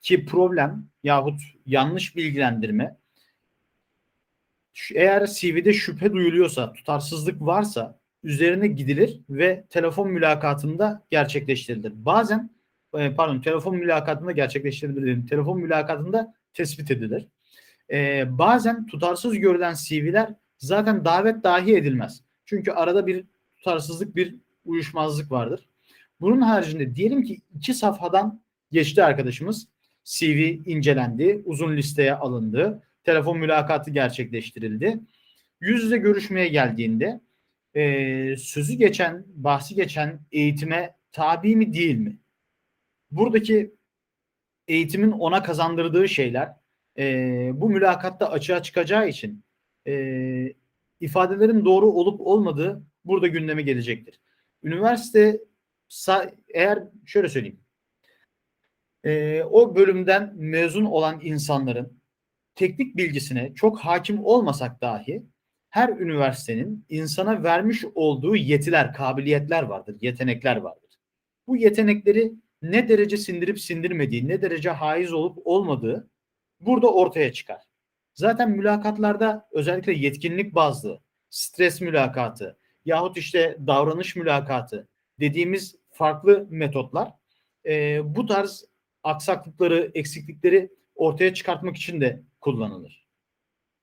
ki 0.00 0.26
problem 0.26 0.86
yahut 1.02 1.40
yanlış 1.66 2.16
bilgilendirme 2.16 2.96
eğer 4.94 5.26
CV'de 5.26 5.72
şüphe 5.72 6.12
duyuluyorsa, 6.12 6.72
tutarsızlık 6.72 7.40
varsa 7.40 7.98
üzerine 8.24 8.66
gidilir 8.66 9.20
ve 9.30 9.64
telefon 9.70 10.10
mülakatında 10.10 11.02
gerçekleştirilir. 11.10 11.92
Bazen 11.96 12.50
e, 12.94 13.14
pardon 13.14 13.40
telefon 13.40 13.76
mülakatında 13.76 14.32
gerçekleştirilir 14.32 15.02
dedim. 15.02 15.26
Telefon 15.26 15.60
mülakatında 15.60 16.34
tespit 16.54 16.90
edilir. 16.90 17.28
E, 17.90 18.24
bazen 18.38 18.86
tutarsız 18.86 19.38
görülen 19.38 19.74
CV'ler 19.74 20.34
zaten 20.58 21.04
davet 21.04 21.44
dahi 21.44 21.76
edilmez. 21.76 22.22
Çünkü 22.44 22.70
arada 22.70 23.06
bir 23.06 23.24
tutarsızlık, 23.56 24.16
bir 24.16 24.36
uyuşmazlık 24.64 25.32
vardır. 25.32 25.68
Bunun 26.20 26.40
haricinde 26.40 26.94
diyelim 26.94 27.22
ki 27.22 27.40
iki 27.54 27.74
safhadan 27.74 28.42
geçti 28.72 29.04
arkadaşımız. 29.04 29.68
CV 30.04 30.38
incelendi, 30.66 31.42
uzun 31.44 31.76
listeye 31.76 32.14
alındı, 32.14 32.82
telefon 33.04 33.38
mülakatı 33.38 33.90
gerçekleştirildi. 33.90 35.00
Yüz 35.60 35.84
yüze 35.84 35.96
görüşmeye 35.96 36.48
geldiğinde 36.48 37.20
e, 37.74 38.36
sözü 38.36 38.74
geçen, 38.74 39.24
bahsi 39.26 39.74
geçen 39.74 40.20
eğitime 40.32 40.96
tabi 41.12 41.56
mi 41.56 41.72
değil 41.72 41.96
mi? 41.96 42.18
Buradaki 43.10 43.74
eğitimin 44.68 45.10
ona 45.10 45.42
kazandırdığı 45.42 46.08
şeyler 46.08 46.52
e, 46.98 47.50
bu 47.54 47.70
mülakatta 47.70 48.30
açığa 48.30 48.62
çıkacağı 48.62 49.08
için 49.08 49.44
e, 49.86 50.54
ifadelerin 51.00 51.64
doğru 51.64 51.86
olup 51.86 52.20
olmadığı 52.20 52.82
burada 53.04 53.26
gündeme 53.26 53.62
gelecektir. 53.62 54.20
Üniversite 54.62 55.40
eğer 56.54 56.82
şöyle 57.06 57.28
söyleyeyim 57.28 57.64
e, 59.04 59.42
o 59.42 59.76
bölümden 59.76 60.32
mezun 60.36 60.84
olan 60.84 61.20
insanların 61.22 62.00
teknik 62.54 62.96
bilgisine 62.96 63.54
çok 63.54 63.78
hakim 63.78 64.24
olmasak 64.24 64.80
dahi 64.80 65.22
her 65.74 65.88
üniversitenin 65.88 66.86
insana 66.88 67.42
vermiş 67.42 67.84
olduğu 67.94 68.36
yetiler, 68.36 68.92
kabiliyetler 68.92 69.62
vardır, 69.62 69.96
yetenekler 70.00 70.56
vardır. 70.56 70.98
Bu 71.46 71.56
yetenekleri 71.56 72.32
ne 72.62 72.88
derece 72.88 73.16
sindirip 73.16 73.60
sindirmediği, 73.60 74.28
ne 74.28 74.42
derece 74.42 74.70
haiz 74.70 75.12
olup 75.12 75.38
olmadığı 75.44 76.10
burada 76.60 76.92
ortaya 76.92 77.32
çıkar. 77.32 77.62
Zaten 78.14 78.50
mülakatlarda 78.50 79.48
özellikle 79.52 79.92
yetkinlik 79.92 80.54
bazlı, 80.54 81.00
stres 81.30 81.80
mülakatı 81.80 82.58
yahut 82.84 83.16
işte 83.16 83.58
davranış 83.66 84.16
mülakatı 84.16 84.88
dediğimiz 85.20 85.76
farklı 85.90 86.46
metotlar 86.50 87.12
e, 87.66 88.00
bu 88.16 88.26
tarz 88.26 88.64
aksaklıkları, 89.02 89.90
eksiklikleri 89.94 90.70
ortaya 90.94 91.34
çıkartmak 91.34 91.76
için 91.76 92.00
de 92.00 92.22
kullanılır. 92.40 93.03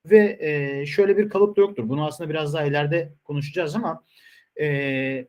Ve 0.06 0.38
e, 0.40 0.86
şöyle 0.86 1.18
bir 1.18 1.30
kalıp 1.30 1.58
da 1.58 1.62
yoktur. 1.62 1.90
Bunu 1.90 2.06
aslında 2.06 2.30
biraz 2.30 2.54
daha 2.54 2.64
ileride 2.64 3.14
konuşacağız 3.24 3.76
ama 3.76 4.04
e, 4.60 5.28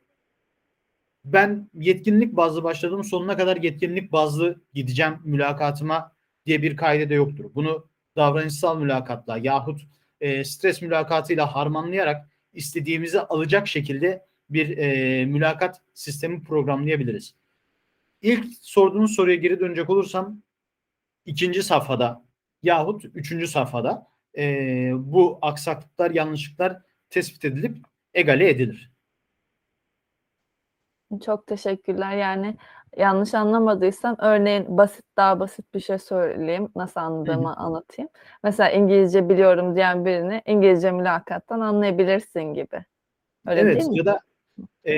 ben 1.25 1.71
yetkinlik 1.75 2.37
bazlı 2.37 2.65
başladım 2.65 3.05
sonuna 3.05 3.37
kadar 3.37 3.57
yetkinlik 3.57 4.13
bazlı 4.13 4.63
gideceğim 4.75 5.19
mülakatıma 5.25 6.13
diye 6.47 6.63
bir 6.63 6.77
kaide 6.77 7.11
de 7.11 7.15
yoktur. 7.15 7.51
Bunu 7.55 7.89
davranışsal 8.17 8.79
mülakatla 8.79 9.39
yahut 9.39 9.81
e, 10.21 10.45
stres 10.45 10.83
mülakatıyla 10.83 11.55
harmanlayarak 11.55 12.29
istediğimizi 12.53 13.21
alacak 13.21 13.69
şekilde 13.69 14.27
bir 14.51 14.79
e, 14.79 15.25
mülakat 15.27 15.81
sistemi 15.95 16.43
programlayabiliriz. 16.43 17.35
İlk 18.23 18.47
sorduğunuz 18.61 19.15
soruya 19.15 19.37
geri 19.37 19.61
dönecek 19.61 19.91
olursam 19.91 20.43
ikinci 21.27 21.63
safhada 21.63 22.25
yahut 22.63 23.05
üçüncü 23.05 23.47
safhada 23.47 24.12
e, 24.37 24.45
bu 24.95 25.39
aksaklıklar, 25.43 26.11
yanlışlıklar 26.11 26.83
tespit 27.11 27.45
edilip 27.45 27.77
egale 28.15 28.49
edilir. 28.49 28.93
Çok 31.25 31.47
teşekkürler. 31.47 32.17
Yani 32.17 32.57
yanlış 32.97 33.35
anlamadıysam 33.35 34.17
örneğin 34.19 34.79
basit 34.79 35.05
daha 35.17 35.41
basit 35.41 35.75
bir 35.75 35.81
şey 35.81 35.99
söyleyeyim. 35.99 36.69
Nasıl 36.77 37.01
anladığımı 37.01 37.57
anlatayım. 37.57 38.09
Mesela 38.45 38.71
İngilizce 38.71 39.29
biliyorum 39.29 39.77
diyen 39.77 40.05
birini 40.05 40.43
İngilizce 40.47 40.91
mülakattan 40.93 41.61
anlayabilirsin 41.61 42.43
gibi. 42.43 42.85
Öyle 43.47 43.61
evet 43.61 43.77
değil 43.77 43.89
mi? 43.91 43.99
ya 43.99 44.07
da 44.07 44.21
e, 44.87 44.95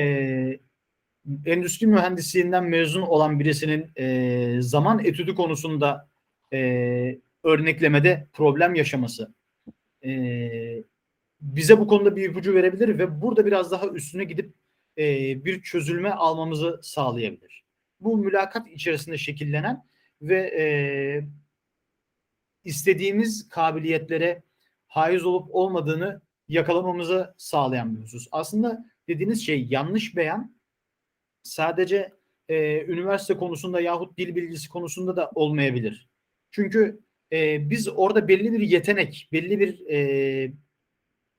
endüstri 1.47 1.87
mühendisliğinden 1.87 2.65
mezun 2.65 3.03
olan 3.03 3.41
birisinin 3.41 3.91
e, 3.97 4.63
zaman 4.63 4.99
etüdü 4.99 5.35
konusunda 5.35 6.09
e, 6.53 7.19
örneklemede 7.45 8.29
problem 8.33 8.75
yaşaması 8.75 9.35
e, 10.05 10.85
bize 11.41 11.79
bu 11.81 11.87
konuda 11.87 12.17
bir 12.17 12.31
ipucu 12.31 12.55
verebilir 12.55 12.99
ve 12.99 13.23
burada 13.23 13.47
biraz 13.47 13.71
daha 13.71 13.87
üstüne 13.87 14.25
gidip 14.25 14.55
e, 14.99 15.05
bir 15.45 15.63
çözülme 15.63 16.11
almamızı 16.11 16.81
sağlayabilir. 16.83 17.65
Bu 18.01 18.17
mülakat 18.17 18.69
içerisinde 18.69 19.19
şekillenen 19.19 19.85
ve 20.23 20.41
e, 20.59 20.67
istediğimiz 22.65 23.49
kabiliyetlere 23.49 24.43
haiz 24.87 25.25
olup 25.25 25.55
olmadığını 25.55 26.23
yakalamamızı 26.49 27.35
sağlayan 27.37 27.97
bir 27.97 28.03
husus. 28.03 28.29
Aslında 28.33 28.85
dediğiniz 29.09 29.47
şey 29.47 29.67
yanlış 29.71 30.17
beyan 30.17 30.57
sadece 31.43 32.13
e, 32.49 32.85
üniversite 32.85 33.37
konusunda 33.37 33.81
yahut 33.81 34.19
dil 34.19 34.37
bilgisi 34.37 34.69
konusunda 34.69 35.17
da 35.17 35.31
olmayabilir. 35.35 36.09
Çünkü 36.51 37.04
e, 37.35 37.71
biz 37.71 37.89
orada 37.89 38.29
belli 38.29 38.53
bir 38.53 38.61
yetenek, 38.61 39.29
belli 39.33 39.61
bir 39.61 39.87
e, 39.91 40.53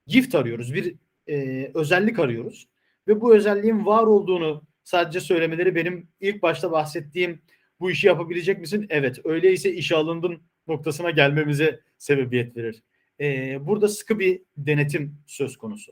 gift 0.08 0.36
arıyoruz, 0.36 0.74
bir 0.74 0.96
e, 1.28 1.72
özellik 1.74 2.20
arıyoruz. 2.20 2.68
Ve 3.08 3.22
bu 3.22 3.36
özelliğin 3.36 3.86
var 3.86 4.04
olduğunu 4.04 4.64
sadece 4.84 5.20
söylemeleri 5.20 5.76
benim 5.76 6.08
ilk 6.20 6.42
başta 6.42 6.72
bahsettiğim 6.72 7.42
bu 7.80 7.92
işi 7.92 8.08
yapabilecek 8.08 8.60
misin? 8.60 8.88
Evet. 8.90 9.20
Öyleyse 9.26 9.74
işe 9.74 9.96
alındın 9.96 10.42
noktasına 10.68 11.12
gelmemize 11.12 11.80
sebebiyet 11.98 12.58
verir. 12.58 12.84
E, 13.20 13.58
burada 13.68 13.88
sıkı 13.88 14.20
bir 14.20 14.42
denetim 14.58 15.18
söz 15.26 15.58
konusu. 15.58 15.92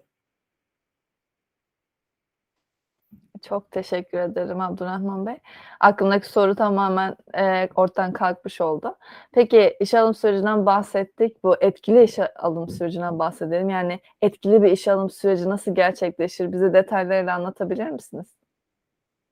Çok 3.44 3.72
teşekkür 3.72 4.18
ederim 4.18 4.62
Abdurrahman 4.62 5.26
Bey. 5.26 5.36
Aklımdaki 5.80 6.30
soru 6.30 6.56
tamamen 6.56 7.16
e, 7.38 7.70
ortadan 7.76 8.14
kalkmış 8.14 8.62
oldu. 8.62 8.96
Peki 9.32 9.78
işe 9.80 10.00
alım 10.00 10.14
sürecinden 10.14 10.66
bahsettik. 10.66 11.44
Bu 11.44 11.56
etkili 11.62 12.04
işe 12.04 12.34
alım 12.34 12.70
sürecinden 12.70 13.20
bahsedelim. 13.20 13.70
Yani 13.70 14.00
etkili 14.22 14.64
bir 14.64 14.72
işe 14.72 14.92
alım 14.92 15.10
süreci 15.10 15.50
nasıl 15.50 15.76
gerçekleşir? 15.76 16.52
Bize 16.52 16.74
detaylarıyla 16.74 17.36
anlatabilir 17.36 17.90
misiniz? 17.90 18.28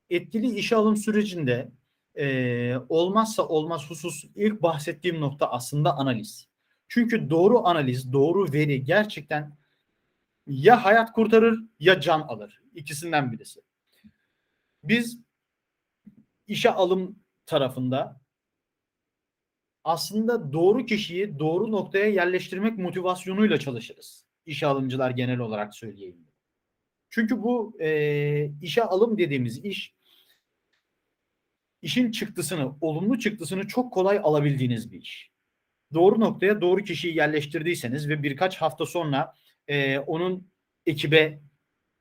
Etkili 0.10 0.56
işe 0.56 0.75
alım 0.75 0.98
sürecinde 0.98 1.72
e, 2.15 2.75
olmazsa 2.89 3.48
olmaz 3.48 3.89
husus 3.89 4.25
ilk 4.36 4.62
bahsettiğim 4.62 5.22
nokta 5.22 5.51
aslında 5.51 5.98
analiz. 5.98 6.48
Çünkü 6.88 7.30
doğru 7.30 7.68
analiz, 7.68 8.13
doğru 8.13 8.53
veri 8.53 8.84
gerçekten 8.84 9.58
ya 10.48 10.86
hayat 10.86 11.12
kurtarır 11.12 11.60
ya 11.80 12.01
can 12.01 12.22
alır. 12.22 12.62
İkisinden 12.75 13.32
birisi. 13.32 13.62
Biz 14.83 15.19
işe 16.47 16.71
alım 16.71 17.19
tarafında 17.45 18.21
aslında 19.83 20.53
doğru 20.53 20.85
kişiyi 20.85 21.39
doğru 21.39 21.71
noktaya 21.71 22.07
yerleştirmek 22.07 22.77
motivasyonuyla 22.77 23.59
çalışırız. 23.59 24.25
İşe 24.45 24.67
alımcılar 24.67 25.11
genel 25.11 25.39
olarak 25.39 25.75
söyleyeyim. 25.75 26.27
Çünkü 27.10 27.43
bu 27.43 27.77
e, 27.82 28.51
işe 28.62 28.84
alım 28.84 29.17
dediğimiz 29.17 29.65
iş 29.65 29.95
işin 31.82 32.12
çıktısını, 32.12 32.75
olumlu 32.82 33.19
çıktısını 33.19 33.67
çok 33.67 33.93
kolay 33.93 34.19
alabildiğiniz 34.23 34.91
bir 34.91 35.01
iş. 35.01 35.32
Doğru 35.93 36.19
noktaya 36.19 36.62
doğru 36.62 36.84
kişiyi 36.84 37.15
yerleştirdiyseniz 37.15 38.10
ve 38.10 38.23
birkaç 38.23 38.58
hafta 38.58 38.86
sonra 38.86 39.34
e, 39.67 39.99
onun 39.99 40.51
ekibe 40.86 41.41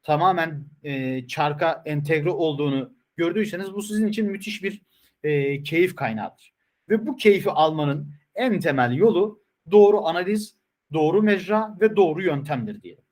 tamamen 0.03 0.65
e, 0.83 1.27
çarka 1.27 1.83
entegre 1.87 2.31
olduğunu 2.31 2.95
gördüyseniz 3.17 3.75
bu 3.75 3.83
sizin 3.83 4.07
için 4.07 4.27
müthiş 4.27 4.63
bir 4.63 4.83
e, 5.23 5.63
keyif 5.63 5.97
kaynağıdır. 5.97 6.55
Ve 6.89 7.07
bu 7.07 7.17
keyfi 7.17 7.51
almanın 7.51 8.15
en 8.35 8.61
temel 8.61 8.93
yolu 8.93 9.43
doğru 9.71 10.07
analiz, 10.07 10.57
doğru 10.93 11.23
mecra 11.23 11.77
ve 11.81 11.97
doğru 11.97 12.23
yöntemdir 12.23 12.83
diyelim. 12.83 13.05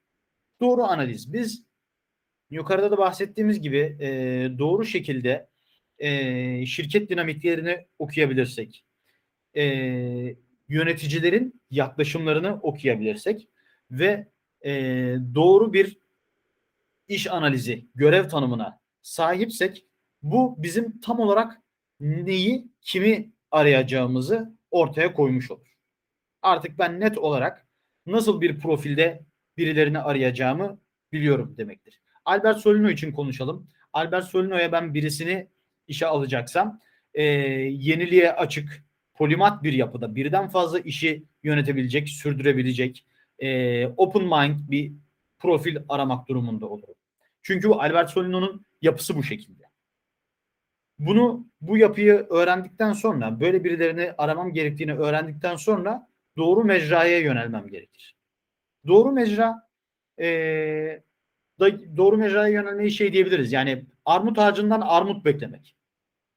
Doğru 0.61 0.83
analiz. 0.83 1.33
Biz 1.33 1.65
yukarıda 2.51 2.91
da 2.91 2.99
bahsettiğimiz 2.99 3.61
gibi 3.61 3.97
e, 4.01 4.09
doğru 4.59 4.85
şekilde 4.85 5.49
e, 5.99 6.67
şirket 6.67 7.11
dinamiklerini 7.11 7.87
okuyabilirsek, 7.99 8.85
e, 9.57 9.65
yöneticilerin 10.69 11.63
yaklaşımlarını 11.71 12.61
okuyabilirsek 12.63 13.49
ve 13.91 14.29
e, 14.65 14.73
doğru 15.35 15.73
bir 15.73 15.99
iş 17.09 17.27
analizi, 17.27 17.87
görev 17.95 18.29
tanımına 18.29 18.81
sahipsek 19.03 19.85
bu 20.23 20.63
bizim 20.63 21.01
tam 21.01 21.21
olarak 21.21 21.63
neyi, 22.01 22.69
kimi 22.83 23.33
arayacağımızı 23.51 24.57
ortaya 24.71 25.13
koymuş 25.13 25.51
olur. 25.51 25.77
Artık 26.43 26.79
ben 26.79 27.01
net 27.01 27.19
olarak 27.19 27.67
nasıl 28.07 28.41
bir 28.41 28.59
profilde 28.59 29.23
birilerini 29.57 29.99
arayacağımı 29.99 30.81
biliyorum 31.13 31.55
demektir. 31.59 32.01
Albert 32.25 32.59
Solino 32.59 32.91
için 32.91 33.13
konuşalım. 33.13 33.69
Albert 33.93 34.25
Solino'ya 34.25 34.73
ben 34.73 34.95
birisini 34.95 35.49
işe 35.87 36.07
alacaksam 36.07 36.81
e, 37.15 37.23
yeniliğe 37.23 38.33
açık, 38.33 38.85
polimat 39.15 39.63
bir 39.63 39.73
yapıda 39.73 40.15
birden 40.15 40.49
fazla 40.49 40.79
işi 40.79 41.25
yönetebilecek, 41.43 42.09
sürdürebilecek, 42.09 43.05
e, 43.39 43.87
open 43.87 44.23
mind 44.23 44.71
bir 44.71 44.93
profil 45.39 45.77
aramak 45.89 46.29
durumunda 46.29 46.67
olurum. 46.67 46.95
Çünkü 47.43 47.69
bu 47.69 47.81
Albert 47.81 48.11
Solino'nun 48.11 48.67
yapısı 48.83 49.17
bu 49.17 49.23
şekilde. 49.23 49.63
Bunu 50.99 51.47
bu 51.61 51.77
yapıyı 51.77 52.27
öğrendikten 52.31 52.93
sonra 52.93 53.41
böyle 53.41 53.65
birilerini 53.65 54.13
aramam 54.19 54.53
gerektiğini 54.53 54.95
öğrendikten 54.95 55.57
sonra 55.57 56.09
doğru 56.37 56.65
mecraya 56.65 57.19
yönelmem 57.19 57.69
gerekir. 57.69 58.17
Doğru 58.87 59.13
mecra 59.13 59.69
e, 60.21 60.27
da, 61.61 61.97
doğru 61.97 62.17
mecraya 62.17 62.49
yönelmeyi 62.49 62.91
şey 62.91 63.13
diyebiliriz. 63.13 63.53
Yani 63.53 63.87
armut 64.05 64.39
ağacından 64.39 64.81
armut 64.81 65.25
beklemek. 65.25 65.77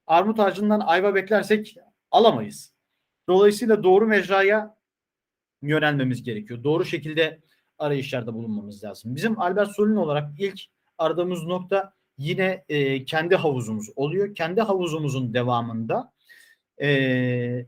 Armut 0.08 0.40
ağacından 0.40 0.80
ayva 0.80 1.16
beklersek 1.16 1.76
alamayız. 2.12 2.74
Dolayısıyla 3.28 3.84
doğru 3.84 4.08
mecraya 4.08 4.78
yönelmemiz 5.62 6.24
gerekiyor. 6.24 6.64
Doğru 6.64 6.86
şekilde 6.86 7.42
arayışlarda 7.82 8.34
bulunmamız 8.34 8.84
lazım. 8.84 9.16
Bizim 9.16 9.40
Albert 9.40 9.72
Solino 9.72 10.02
olarak 10.02 10.40
ilk 10.40 10.62
aradığımız 10.98 11.44
nokta 11.44 11.94
yine 12.18 12.66
e, 12.70 13.06
kendi 13.06 13.36
havuzumuz 13.36 13.88
oluyor. 13.96 14.36
Kendi 14.36 14.62
havuzumuzun 14.62 15.34
devamında 15.34 16.14
e, 16.82 17.66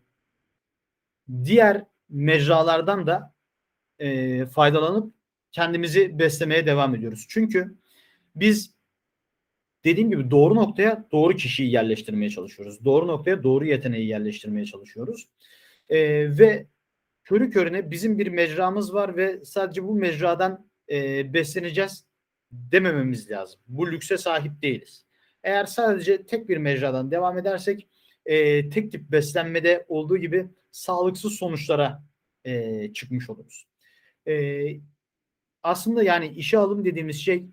diğer 1.44 1.86
mecralardan 2.10 3.08
da 3.08 3.34
e, 4.00 4.46
faydalanıp 4.46 5.14
kendimizi 5.52 6.20
beslemeye 6.20 6.66
devam 6.66 6.96
ediyoruz. 6.96 7.26
Çünkü 7.30 7.76
biz 8.36 8.74
dediğim 9.84 10.10
gibi 10.10 10.32
doğru 10.32 10.56
noktaya 10.56 11.08
doğru 11.12 11.36
kişiyi 11.36 11.72
yerleştirmeye 11.72 12.30
çalışıyoruz. 12.30 12.86
Doğru 12.86 13.08
noktaya 13.08 13.44
doğru 13.44 13.66
yeteneği 13.66 14.08
yerleştirmeye 14.08 14.66
çalışıyoruz. 14.66 15.28
E, 15.90 16.00
ve 16.38 16.68
körü 17.24 17.50
körüne 17.50 17.92
bizim 17.92 18.20
bir 18.20 18.28
mecramız 18.28 18.94
var 18.94 19.18
ve 19.18 19.46
sadece 19.46 19.84
bu 19.84 19.96
mecradan 19.96 20.70
e, 20.90 21.34
besleneceğiz 21.34 22.06
demememiz 22.52 23.32
lazım. 23.32 23.60
Bu 23.68 23.92
lükse 23.92 24.18
sahip 24.18 24.62
değiliz. 24.62 25.06
Eğer 25.44 25.66
sadece 25.66 26.26
tek 26.26 26.50
bir 26.50 26.58
mecradan 26.58 27.12
devam 27.12 27.38
edersek 27.38 27.88
e, 28.26 28.70
tek 28.70 28.92
tip 28.92 29.12
beslenmede 29.12 29.86
olduğu 29.88 30.18
gibi 30.18 30.48
sağlıksız 30.72 31.34
sonuçlara 31.34 32.04
e, 32.46 32.94
çıkmış 32.94 33.30
oluruz. 33.30 33.68
E, 34.28 34.66
aslında 35.64 36.04
yani 36.04 36.28
işe 36.28 36.58
alım 36.58 36.86
dediğimiz 36.86 37.22
şey 37.22 37.46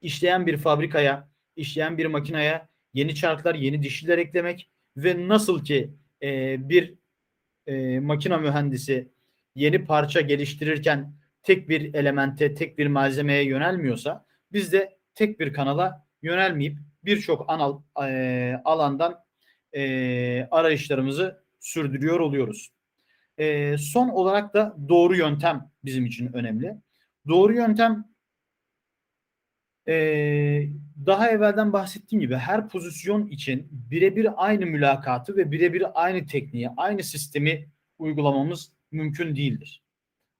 işleyen 0.00 0.46
bir 0.46 0.56
fabrikaya, 0.56 1.28
işleyen 1.56 1.98
bir 1.98 2.06
makineye 2.06 2.68
yeni 2.94 3.14
çarklar, 3.14 3.54
yeni 3.54 3.82
dişliler 3.82 4.18
eklemek 4.18 4.70
ve 4.96 5.28
nasıl 5.28 5.64
ki 5.64 5.90
e, 6.22 6.56
bir 6.68 6.94
e, 7.66 8.00
makina 8.00 8.38
mühendisi 8.38 9.12
yeni 9.54 9.84
parça 9.84 10.20
geliştirirken 10.20 11.12
tek 11.42 11.68
bir 11.68 11.94
elemente, 11.94 12.54
tek 12.54 12.78
bir 12.78 12.86
malzemeye 12.86 13.44
yönelmiyorsa 13.44 14.26
biz 14.52 14.72
de 14.72 14.98
tek 15.14 15.40
bir 15.40 15.52
kanala 15.52 16.06
yönelmeyip 16.22 16.78
birçok 17.04 17.50
anal 17.50 17.80
e, 18.08 18.60
alandan 18.64 19.24
e, 19.72 20.48
arayışlarımızı 20.50 21.42
sürdürüyor 21.60 22.20
oluyoruz. 22.20 22.72
E, 23.38 23.78
son 23.78 24.08
olarak 24.08 24.54
da 24.54 24.76
doğru 24.88 25.16
yöntem 25.16 25.70
bizim 25.84 26.06
için 26.06 26.32
önemli. 26.32 26.74
Doğru 27.28 27.54
yöntem 27.54 28.04
e, 29.88 29.94
daha 31.06 31.30
evvelden 31.30 31.72
bahsettiğim 31.72 32.20
gibi 32.20 32.36
her 32.36 32.68
pozisyon 32.68 33.26
için 33.26 33.68
birebir 33.70 34.28
aynı 34.36 34.66
mülakatı 34.66 35.36
ve 35.36 35.50
birebir 35.50 35.84
aynı 35.94 36.26
tekniği, 36.26 36.68
aynı 36.76 37.02
sistemi 37.02 37.68
uygulamamız 37.98 38.72
mümkün 38.90 39.36
değildir. 39.36 39.82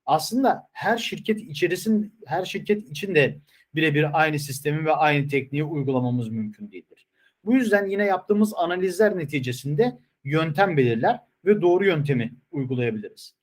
Aslında 0.06 0.68
her 0.72 0.98
şirket 0.98 1.40
içerisinde 1.40 2.10
her 2.26 2.44
şirket 2.44 2.90
içinde 2.90 3.38
birebir 3.74 4.20
aynı 4.20 4.38
sistemi 4.38 4.84
ve 4.84 4.92
aynı 4.92 5.28
tekniği 5.28 5.64
uygulamamız 5.64 6.28
mümkün 6.28 6.72
değildir. 6.72 7.06
Bu 7.44 7.54
yüzden 7.54 7.86
yine 7.86 8.04
yaptığımız 8.04 8.54
analizler 8.56 9.18
neticesinde 9.18 9.98
yöntem 10.24 10.76
belirler 10.76 11.20
ve 11.44 11.60
doğru 11.60 11.84
yöntemi 11.84 12.34
uygulayabiliriz. 12.50 13.34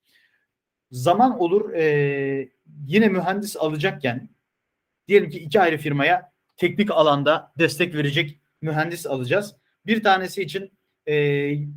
Zaman 0.92 1.39
olur 1.39 1.74
e, 1.74 2.50
yine 2.86 3.10
mühendis 3.10 3.58
alacakken 3.58 4.30
diyelim 5.08 5.30
ki 5.30 5.39
iki 5.39 5.62
ayrı 5.62 5.78
firmaya 5.78 6.32
teknik 6.58 6.92
alanda 6.92 7.52
destek 7.60 7.96
verecek 7.96 8.39
mühendis 8.62 9.06
alacağız. 9.06 9.56
Bir 9.86 10.04
tanesi 10.04 10.42
için 10.42 10.72
e, 11.06 11.16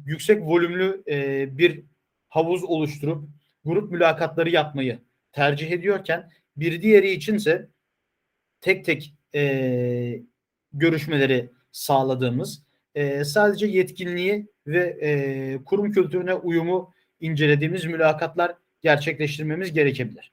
yüksek 0.06 0.42
volümlü 0.42 1.02
e, 1.08 1.48
bir 1.58 1.84
havuz 2.28 2.64
oluşturup 2.64 3.28
grup 3.64 3.92
mülakatları 3.92 4.50
yapmayı 4.50 4.98
tercih 5.32 5.70
ediyorken 5.70 6.30
bir 6.56 6.82
diğeri 6.82 7.10
içinse 7.10 7.68
tek 8.60 8.84
tek 8.84 9.14
e, 9.34 10.22
görüşmeleri 10.72 11.50
sağladığımız 11.72 12.62
e, 12.94 13.24
sadece 13.24 13.66
yetkinliği 13.66 14.46
ve 14.66 14.98
e, 15.00 15.58
kurum 15.64 15.92
kültürüne 15.92 16.34
uyumu 16.34 16.94
incelediğimiz 17.20 17.84
mülakatlar 17.84 18.54
gerçekleştirmemiz 18.82 19.72
gerekebilir. 19.72 20.32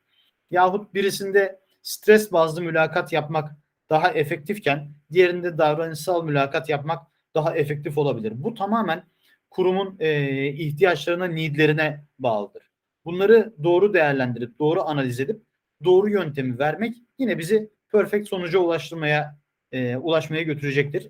Yahut 0.51 0.93
birisinde 0.93 1.59
stres 1.83 2.31
bazlı 2.31 2.61
mülakat 2.61 3.13
yapmak 3.13 3.51
daha 3.89 4.11
efektifken 4.11 4.93
diğerinde 5.11 5.57
davranışsal 5.57 6.23
mülakat 6.23 6.69
yapmak 6.69 7.07
daha 7.35 7.55
efektif 7.57 7.97
olabilir. 7.97 8.33
Bu 8.35 8.53
tamamen 8.53 9.03
kurumun 9.49 9.95
e, 9.99 10.47
ihtiyaçlarına, 10.47 11.25
needlerine 11.25 12.03
bağlıdır. 12.19 12.71
Bunları 13.05 13.53
doğru 13.63 13.93
değerlendirip, 13.93 14.59
doğru 14.59 14.81
analiz 14.81 15.19
edip 15.19 15.41
doğru 15.83 16.09
yöntemi 16.09 16.59
vermek 16.59 16.95
yine 17.17 17.37
bizi 17.37 17.69
perfect 17.91 18.27
sonuca 18.27 18.59
ulaştırmaya 18.59 19.39
e, 19.71 19.95
ulaşmaya 19.95 20.41
götürecektir 20.41 21.09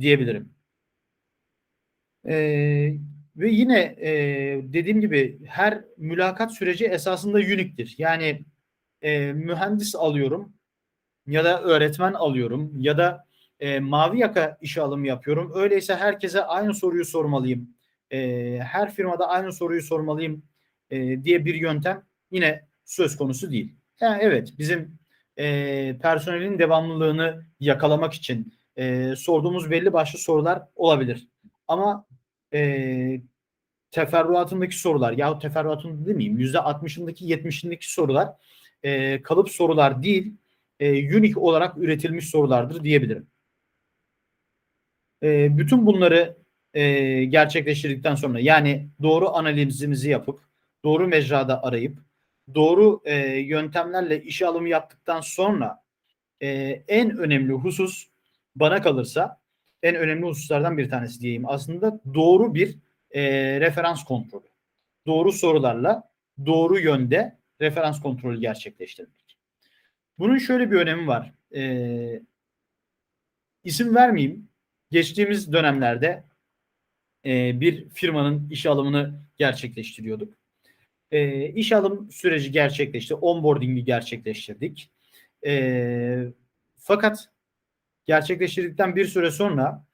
diyebilirim. 0.00 0.52
E, 2.28 2.34
ve 3.36 3.50
yine 3.50 3.80
e, 3.80 4.10
dediğim 4.62 5.00
gibi 5.00 5.38
her 5.46 5.84
mülakat 5.96 6.54
süreci 6.54 6.86
esasında 6.86 7.38
uniktir. 7.38 7.94
Yani 7.98 8.44
e, 9.02 9.32
mühendis 9.32 9.94
alıyorum 9.94 10.52
ya 11.26 11.44
da 11.44 11.62
öğretmen 11.62 12.12
alıyorum 12.12 12.72
ya 12.80 12.98
da 12.98 13.26
e, 13.60 13.80
mavi 13.80 14.18
yaka 14.18 14.58
işe 14.60 14.82
alım 14.82 15.04
yapıyorum. 15.04 15.52
Öyleyse 15.54 15.96
herkese 15.96 16.44
aynı 16.44 16.74
soruyu 16.74 17.04
sormalıyım. 17.04 17.70
E, 18.10 18.58
her 18.62 18.94
firmada 18.94 19.28
aynı 19.28 19.52
soruyu 19.52 19.82
sormalıyım 19.82 20.42
e, 20.90 21.24
diye 21.24 21.44
bir 21.44 21.54
yöntem 21.54 22.02
yine 22.30 22.68
söz 22.84 23.16
konusu 23.16 23.50
değil. 23.50 23.74
Yani 24.00 24.18
evet 24.22 24.52
bizim 24.58 24.98
e, 25.38 25.98
personelin 26.02 26.58
devamlılığını 26.58 27.44
yakalamak 27.60 28.14
için 28.14 28.54
e, 28.76 29.14
sorduğumuz 29.16 29.70
belli 29.70 29.92
başlı 29.92 30.18
sorular 30.18 30.62
olabilir. 30.76 31.28
Ama 31.68 32.06
e, 32.54 33.20
teferruatındaki 33.90 34.78
sorular 34.78 35.12
yahut 35.12 35.42
teferruatında 35.42 36.06
demeyeyim 36.06 36.38
yüzde 36.38 36.58
60'ındaki 36.58 37.24
70'indeki 37.24 37.92
sorular 37.92 38.28
e, 38.82 39.22
kalıp 39.22 39.50
sorular 39.50 40.02
değil 40.02 40.34
e, 40.80 41.16
unique 41.16 41.36
olarak 41.36 41.78
üretilmiş 41.78 42.30
sorulardır 42.30 42.84
diyebilirim. 42.84 43.26
E, 45.22 45.58
bütün 45.58 45.86
bunları 45.86 46.36
e, 46.74 47.24
gerçekleştirdikten 47.24 48.14
sonra 48.14 48.40
yani 48.40 48.88
doğru 49.02 49.28
analizimizi 49.28 50.10
yapıp 50.10 50.40
doğru 50.84 51.08
mecrada 51.08 51.62
arayıp 51.62 51.98
doğru 52.54 53.00
e, 53.04 53.16
yöntemlerle 53.38 54.22
işe 54.22 54.46
alımı 54.46 54.68
yaptıktan 54.68 55.20
sonra 55.20 55.82
e, 56.42 56.48
en 56.88 57.16
önemli 57.16 57.52
husus 57.52 58.08
bana 58.56 58.82
kalırsa 58.82 59.40
en 59.82 59.94
önemli 59.94 60.26
hususlardan 60.26 60.78
bir 60.78 60.90
tanesi 60.90 61.20
diyeyim. 61.20 61.48
Aslında 61.48 62.00
doğru 62.14 62.54
bir 62.54 62.78
e, 63.10 63.22
referans 63.60 64.04
kontrolü. 64.04 64.48
Doğru 65.06 65.32
sorularla 65.32 66.10
doğru 66.46 66.78
yönde 66.78 67.38
referans 67.60 68.00
kontrolü 68.00 68.40
gerçekleştirmek. 68.40 69.38
Bunun 70.18 70.38
şöyle 70.38 70.70
bir 70.70 70.76
önemi 70.76 71.06
var. 71.06 71.32
E, 71.54 72.22
isim 73.64 73.94
vermeyeyim. 73.94 74.48
Geçtiğimiz 74.90 75.52
dönemlerde 75.52 76.24
e, 77.24 77.60
bir 77.60 77.88
firmanın 77.88 78.50
iş 78.50 78.66
alımını 78.66 79.22
gerçekleştiriyorduk. 79.36 80.34
E, 81.10 81.48
iş 81.48 81.72
alım 81.72 82.10
süreci 82.10 82.52
gerçekleşti. 82.52 83.14
Onboarding'i 83.14 83.84
gerçekleştirdik. 83.84 84.90
E, 85.46 86.32
fakat 86.76 87.28
gerçekleştirdikten 88.04 88.96
bir 88.96 89.04
süre 89.04 89.30
sonra 89.30 89.86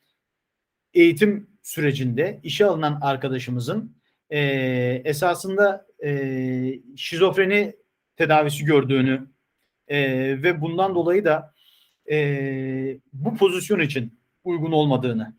eğitim 0.94 1.50
sürecinde 1.62 2.40
işe 2.42 2.66
alınan 2.66 2.98
arkadaşımızın 3.02 3.96
e, 4.30 4.40
esasında 5.04 5.86
e, 6.04 6.96
şizofreni 6.96 7.76
tedavisi 8.16 8.64
gördüğünü 8.64 9.28
e, 9.88 9.98
ve 10.42 10.60
bundan 10.60 10.94
dolayı 10.94 11.24
da 11.24 11.54
e, 12.10 12.98
bu 13.12 13.36
pozisyon 13.36 13.80
için 13.80 14.20
uygun 14.44 14.72
olmadığını 14.72 15.36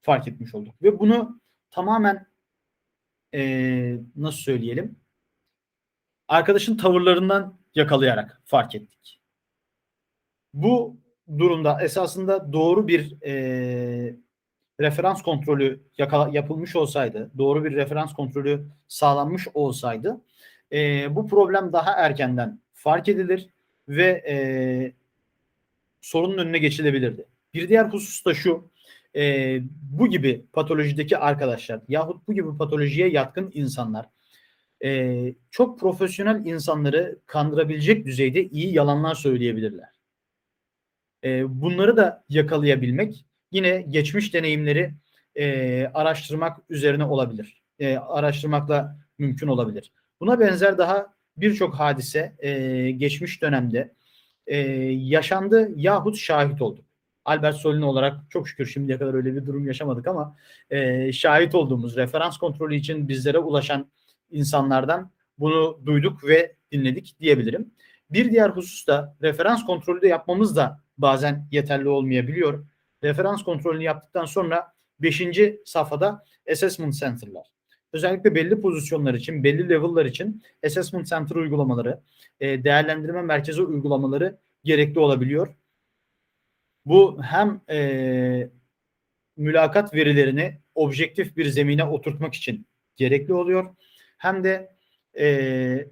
fark 0.00 0.28
etmiş 0.28 0.54
olduk. 0.54 0.82
Ve 0.82 0.98
bunu 0.98 1.40
tamamen 1.70 2.26
e, 3.34 3.98
nasıl 4.16 4.38
söyleyelim 4.38 5.00
arkadaşın 6.28 6.76
tavırlarından 6.76 7.58
yakalayarak 7.74 8.42
fark 8.44 8.74
ettik. 8.74 9.20
Bu 10.54 11.00
durumda 11.38 11.82
esasında 11.82 12.52
doğru 12.52 12.88
bir 12.88 13.22
e, 13.22 14.16
referans 14.80 15.22
kontrolü 15.22 15.80
yakala, 15.98 16.30
yapılmış 16.32 16.76
olsaydı, 16.76 17.30
doğru 17.38 17.64
bir 17.64 17.72
referans 17.72 18.12
kontrolü 18.12 18.66
sağlanmış 18.88 19.48
olsaydı 19.54 20.20
e, 20.72 21.06
bu 21.16 21.28
problem 21.28 21.72
daha 21.72 21.92
erkenden 21.92 22.60
fark 22.74 23.08
edilir 23.08 23.48
ve 23.88 24.24
e, 24.28 24.36
sorunun 26.00 26.38
önüne 26.38 26.58
geçilebilirdi. 26.58 27.26
Bir 27.54 27.68
diğer 27.68 27.84
husus 27.84 28.24
da 28.24 28.34
şu, 28.34 28.70
e, 29.16 29.58
bu 29.98 30.06
gibi 30.08 30.44
patolojideki 30.52 31.18
arkadaşlar 31.18 31.80
yahut 31.88 32.28
bu 32.28 32.34
gibi 32.34 32.56
patolojiye 32.58 33.08
yatkın 33.08 33.50
insanlar 33.54 34.06
e, 34.84 35.34
çok 35.50 35.80
profesyonel 35.80 36.46
insanları 36.46 37.18
kandırabilecek 37.26 38.06
düzeyde 38.06 38.44
iyi 38.44 38.74
yalanlar 38.74 39.14
söyleyebilirler. 39.14 39.88
E, 41.24 41.60
bunları 41.62 41.96
da 41.96 42.24
yakalayabilmek 42.28 43.24
yine 43.50 43.82
geçmiş 43.82 44.34
deneyimleri 44.34 44.94
e, 45.34 45.86
araştırmak 45.94 46.58
üzerine 46.68 47.04
olabilir. 47.04 47.62
E, 47.78 47.96
araştırmakla 47.96 48.98
mümkün 49.18 49.48
olabilir. 49.48 49.92
Buna 50.20 50.40
benzer 50.40 50.78
daha 50.78 51.14
birçok 51.36 51.74
hadise 51.74 52.34
e, 52.38 52.90
geçmiş 52.90 53.42
dönemde 53.42 53.94
e, 54.46 54.56
yaşandı 54.92 55.70
yahut 55.76 56.16
şahit 56.16 56.62
olduk. 56.62 56.84
Albert 57.24 57.56
Solin 57.56 57.82
olarak 57.82 58.16
çok 58.30 58.48
şükür 58.48 58.66
şimdiye 58.66 58.98
kadar 58.98 59.14
öyle 59.14 59.34
bir 59.34 59.46
durum 59.46 59.66
yaşamadık 59.66 60.08
ama 60.08 60.36
e, 60.70 61.12
şahit 61.12 61.54
olduğumuz 61.54 61.96
referans 61.96 62.38
kontrolü 62.38 62.74
için 62.74 63.08
bizlere 63.08 63.38
ulaşan 63.38 63.90
insanlardan 64.30 65.10
bunu 65.38 65.80
duyduk 65.86 66.24
ve 66.24 66.56
dinledik 66.72 67.20
diyebilirim. 67.20 67.70
Bir 68.10 68.30
diğer 68.30 68.50
husus 68.50 68.86
da 68.86 69.16
referans 69.22 69.66
kontrolü 69.66 70.00
de 70.02 70.08
yapmamız 70.08 70.56
da 70.56 70.80
bazen 70.98 71.48
yeterli 71.50 71.88
olmayabiliyor. 71.88 72.66
Referans 73.04 73.42
kontrolünü 73.42 73.82
yaptıktan 73.82 74.24
sonra 74.24 74.72
5. 75.00 75.22
safhada 75.64 76.24
assessment 76.50 76.94
center'lar. 76.94 77.46
Özellikle 77.92 78.34
belli 78.34 78.60
pozisyonlar 78.60 79.14
için, 79.14 79.44
belli 79.44 79.68
level'lar 79.68 80.04
için 80.04 80.42
assessment 80.66 81.08
center 81.08 81.36
uygulamaları, 81.36 82.00
e, 82.40 82.64
değerlendirme 82.64 83.22
merkezi 83.22 83.62
uygulamaları 83.62 84.38
gerekli 84.64 85.00
olabiliyor. 85.00 85.54
Bu 86.86 87.22
hem 87.22 87.60
e, 87.70 88.50
mülakat 89.36 89.94
verilerini 89.94 90.60
objektif 90.74 91.36
bir 91.36 91.46
zemine 91.46 91.84
oturtmak 91.84 92.34
için 92.34 92.66
gerekli 92.96 93.34
oluyor. 93.34 93.74
Hem 94.18 94.44
de 94.44 94.76
e, 95.18 95.88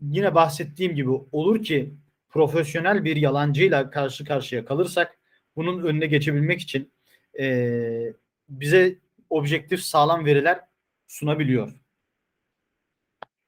yine 0.00 0.34
bahsettiğim 0.34 0.94
gibi 0.94 1.10
olur 1.32 1.62
ki 1.62 1.94
profesyonel 2.28 3.04
bir 3.04 3.16
yalancıyla 3.16 3.90
karşı 3.90 4.24
karşıya 4.24 4.64
kalırsak 4.64 5.18
bunun 5.56 5.82
önüne 5.82 6.06
geçebilmek 6.06 6.60
için 6.60 6.92
e, 7.40 8.12
bize 8.48 8.98
objektif 9.30 9.80
sağlam 9.80 10.24
veriler 10.24 10.60
sunabiliyor. 11.06 11.72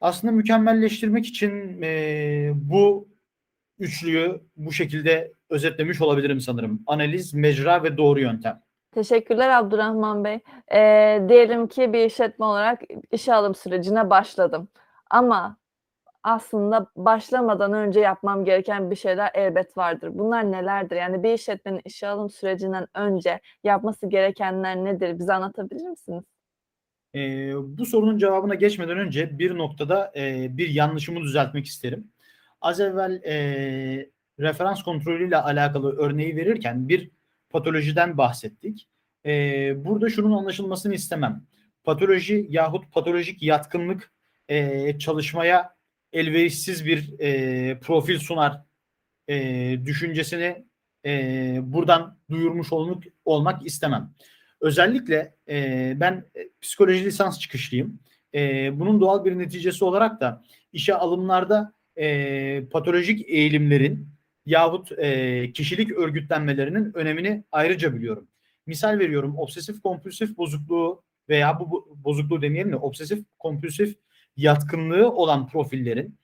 Aslında 0.00 0.32
mükemmelleştirmek 0.32 1.26
için 1.26 1.82
e, 1.82 2.50
bu 2.54 3.08
üçlüyü 3.78 4.40
bu 4.56 4.72
şekilde 4.72 5.32
özetlemiş 5.50 6.00
olabilirim 6.00 6.40
sanırım. 6.40 6.82
Analiz, 6.86 7.34
mecra 7.34 7.82
ve 7.82 7.96
doğru 7.96 8.20
yöntem. 8.20 8.62
Teşekkürler 8.94 9.50
Abdurrahman 9.50 10.24
Bey. 10.24 10.40
Ee, 10.72 11.22
diyelim 11.28 11.68
ki 11.68 11.92
bir 11.92 12.04
işletme 12.04 12.44
olarak 12.44 12.80
işe 13.12 13.34
alım 13.34 13.54
sürecine 13.54 14.10
başladım. 14.10 14.68
Ama 15.10 15.56
aslında 16.22 16.86
başlamadan 16.96 17.72
önce 17.72 18.00
yapmam 18.00 18.44
gereken 18.44 18.90
bir 18.90 18.96
şeyler 18.96 19.30
elbet 19.34 19.76
vardır. 19.76 20.10
Bunlar 20.14 20.52
nelerdir? 20.52 20.96
Yani 20.96 21.22
bir 21.22 21.34
işletmenin 21.34 21.80
işe 21.84 22.08
alım 22.08 22.30
sürecinden 22.30 22.86
önce 22.94 23.40
yapması 23.64 24.08
gerekenler 24.08 24.76
nedir? 24.76 25.18
Bize 25.18 25.32
anlatabilir 25.32 25.88
misiniz? 25.88 26.24
E, 27.14 27.52
bu 27.78 27.86
sorunun 27.86 28.18
cevabına 28.18 28.54
geçmeden 28.54 28.98
önce 28.98 29.38
bir 29.38 29.58
noktada 29.58 30.12
e, 30.16 30.56
bir 30.56 30.68
yanlışımı 30.68 31.20
düzeltmek 31.20 31.66
isterim. 31.66 32.12
Az 32.60 32.80
evvel 32.80 33.22
e, 33.24 34.10
referans 34.40 34.82
kontrolüyle 34.82 35.36
alakalı 35.36 35.96
örneği 35.96 36.36
verirken 36.36 36.88
bir 36.88 37.10
patolojiden 37.50 38.18
bahsettik. 38.18 38.88
E, 39.26 39.30
burada 39.84 40.10
şunun 40.10 40.38
anlaşılmasını 40.38 40.94
istemem. 40.94 41.42
Patoloji 41.84 42.46
yahut 42.50 42.92
patolojik 42.92 43.42
yatkınlık 43.42 44.12
e, 44.48 44.98
çalışmaya 44.98 45.77
elverişsiz 46.12 46.86
bir 46.86 47.20
e, 47.20 47.80
profil 47.80 48.18
sunar 48.18 48.62
e, 49.28 49.78
düşüncesini 49.84 50.64
e, 51.06 51.58
buradan 51.62 52.18
duyurmuş 52.30 52.72
olmak, 52.72 53.04
olmak 53.24 53.66
istemem. 53.66 54.14
Özellikle 54.60 55.34
e, 55.48 55.92
ben 55.96 56.24
psikoloji 56.60 57.04
lisans 57.04 57.38
çıkışlıyım. 57.38 58.00
E, 58.34 58.70
bunun 58.80 59.00
doğal 59.00 59.24
bir 59.24 59.38
neticesi 59.38 59.84
olarak 59.84 60.20
da 60.20 60.44
işe 60.72 60.94
alımlarda 60.94 61.72
e, 61.96 62.66
patolojik 62.66 63.28
eğilimlerin 63.28 64.08
yahut 64.46 64.92
e, 64.98 65.52
kişilik 65.52 65.92
örgütlenmelerinin 65.92 66.92
önemini 66.94 67.44
ayrıca 67.52 67.94
biliyorum. 67.94 68.28
Misal 68.66 68.98
veriyorum 68.98 69.38
obsesif 69.38 69.82
kompulsif 69.82 70.36
bozukluğu 70.36 71.02
veya 71.28 71.60
bu, 71.60 71.98
bozukluğu 72.04 72.42
demeyelim 72.42 72.72
de 72.72 72.76
obsesif 72.76 73.24
kompulsif 73.38 73.96
yatkınlığı 74.38 75.12
olan 75.12 75.46
profillerin 75.46 76.18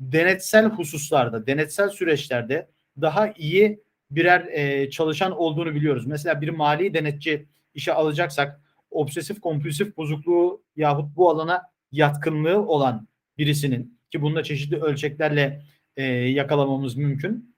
denetsel 0.00 0.66
hususlarda, 0.66 1.46
denetsel 1.46 1.88
süreçlerde 1.88 2.68
daha 3.00 3.32
iyi 3.32 3.82
birer 4.10 4.40
e, 4.40 4.90
çalışan 4.90 5.32
olduğunu 5.32 5.74
biliyoruz. 5.74 6.06
Mesela 6.06 6.40
bir 6.40 6.48
mali 6.48 6.94
denetçi 6.94 7.46
işe 7.74 7.92
alacaksak 7.92 8.60
obsesif 8.90 9.40
kompulsif 9.40 9.96
bozukluğu 9.96 10.62
yahut 10.76 11.16
bu 11.16 11.30
alana 11.30 11.62
yatkınlığı 11.92 12.66
olan 12.66 13.08
birisinin 13.38 13.98
ki 14.10 14.22
bunda 14.22 14.42
çeşitli 14.42 14.80
ölçeklerle 14.82 15.62
e, 15.96 16.04
yakalamamız 16.12 16.96
mümkün. 16.96 17.54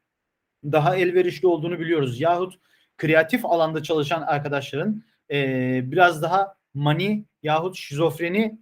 Daha 0.65 0.97
elverişli 0.97 1.49
olduğunu 1.49 1.79
biliyoruz. 1.79 2.21
Yahut 2.21 2.55
kreatif 2.97 3.47
alanda 3.47 3.83
çalışan 3.83 4.23
arkadaşların 4.23 5.03
e, 5.31 5.81
biraz 5.85 6.23
daha 6.23 6.55
mani 6.75 7.25
yahut 7.43 7.77
şizofreni 7.77 8.59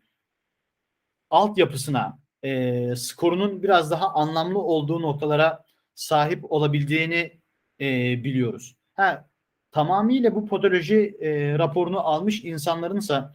altyapısına 1.31 2.19
e, 2.43 2.97
skorunun 2.97 3.63
biraz 3.63 3.91
daha 3.91 4.15
anlamlı 4.15 4.59
olduğu 4.59 5.03
noktalara 5.03 5.65
sahip 5.95 6.53
olabildiğini 6.53 7.33
e, 7.81 7.85
biliyoruz. 8.25 8.77
Ha, 8.95 9.29
tamamıyla 9.71 10.35
bu 10.35 10.47
patoloji 10.47 11.17
e, 11.21 11.59
raporunu 11.59 12.01
almış 12.01 12.45
insanlarınsa 12.45 13.35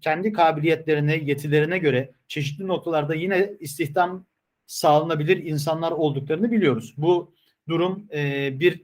kendi 0.00 0.32
kabiliyetlerine, 0.32 1.16
yetilerine 1.16 1.78
göre 1.78 2.12
çeşitli 2.28 2.68
noktalarda 2.68 3.14
yine 3.14 3.50
istihdam 3.60 4.26
sağlanabilir 4.66 5.36
insanlar 5.36 5.92
olduklarını 5.92 6.50
biliyoruz. 6.50 6.94
Bu 6.96 7.34
durum 7.68 8.08
e, 8.12 8.50
bir 8.60 8.82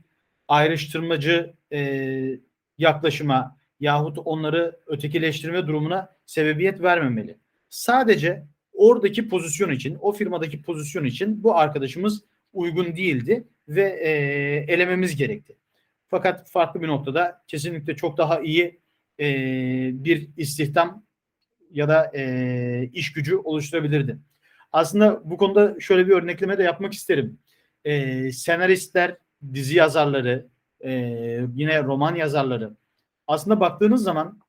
ayrıştırmacı 0.49 1.55
e, 1.73 2.41
yaklaşıma 2.79 3.57
yahut 3.81 4.19
onları 4.25 4.81
ötekileştirme 4.87 5.67
durumuna 5.67 6.09
sebebiyet 6.27 6.83
vermemeli. 6.83 7.39
Sadece 7.75 8.45
oradaki 8.73 9.29
pozisyon 9.29 9.71
için, 9.71 9.99
o 10.01 10.13
firmadaki 10.13 10.63
pozisyon 10.63 11.05
için 11.05 11.43
bu 11.43 11.57
arkadaşımız 11.57 12.25
uygun 12.53 12.97
değildi 12.97 13.49
ve 13.69 13.83
e, 13.83 14.11
elememiz 14.73 15.17
gerekti. 15.17 15.57
Fakat 16.09 16.51
farklı 16.51 16.83
bir 16.83 16.89
noktada 16.89 17.43
kesinlikle 17.49 17.97
çok 17.97 18.19
daha 18.19 18.41
iyi 18.41 18.81
e, 19.21 19.25
bir 20.05 20.29
istihdam 20.37 21.05
ya 21.71 21.89
da 21.89 22.13
e, 22.15 22.91
iş 22.93 23.13
gücü 23.13 23.37
oluşturabilirdi. 23.37 24.19
Aslında 24.73 25.31
bu 25.31 25.37
konuda 25.37 25.81
şöyle 25.81 26.07
bir 26.07 26.13
örnekleme 26.13 26.59
de 26.59 26.63
yapmak 26.63 26.93
isterim. 26.93 27.39
E, 27.85 28.33
senaristler, 28.33 29.17
dizi 29.55 29.77
yazarları, 29.77 30.47
e, 30.81 30.91
yine 31.55 31.83
roman 31.83 32.15
yazarları 32.15 32.77
aslında 33.27 33.61
baktığınız 33.61 34.03
zaman 34.03 34.41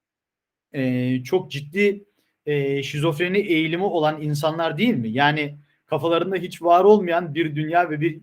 e, 0.73 1.23
çok 1.23 1.51
ciddi 1.51 2.05
e, 2.45 2.83
şizofreni 2.83 3.37
eğilimi 3.37 3.83
olan 3.83 4.21
insanlar 4.21 4.77
değil 4.77 4.95
mi? 4.95 5.09
Yani 5.09 5.57
kafalarında 5.85 6.35
hiç 6.35 6.61
var 6.61 6.83
olmayan 6.83 7.35
bir 7.35 7.55
dünya 7.55 7.89
ve 7.89 8.01
bir 8.01 8.21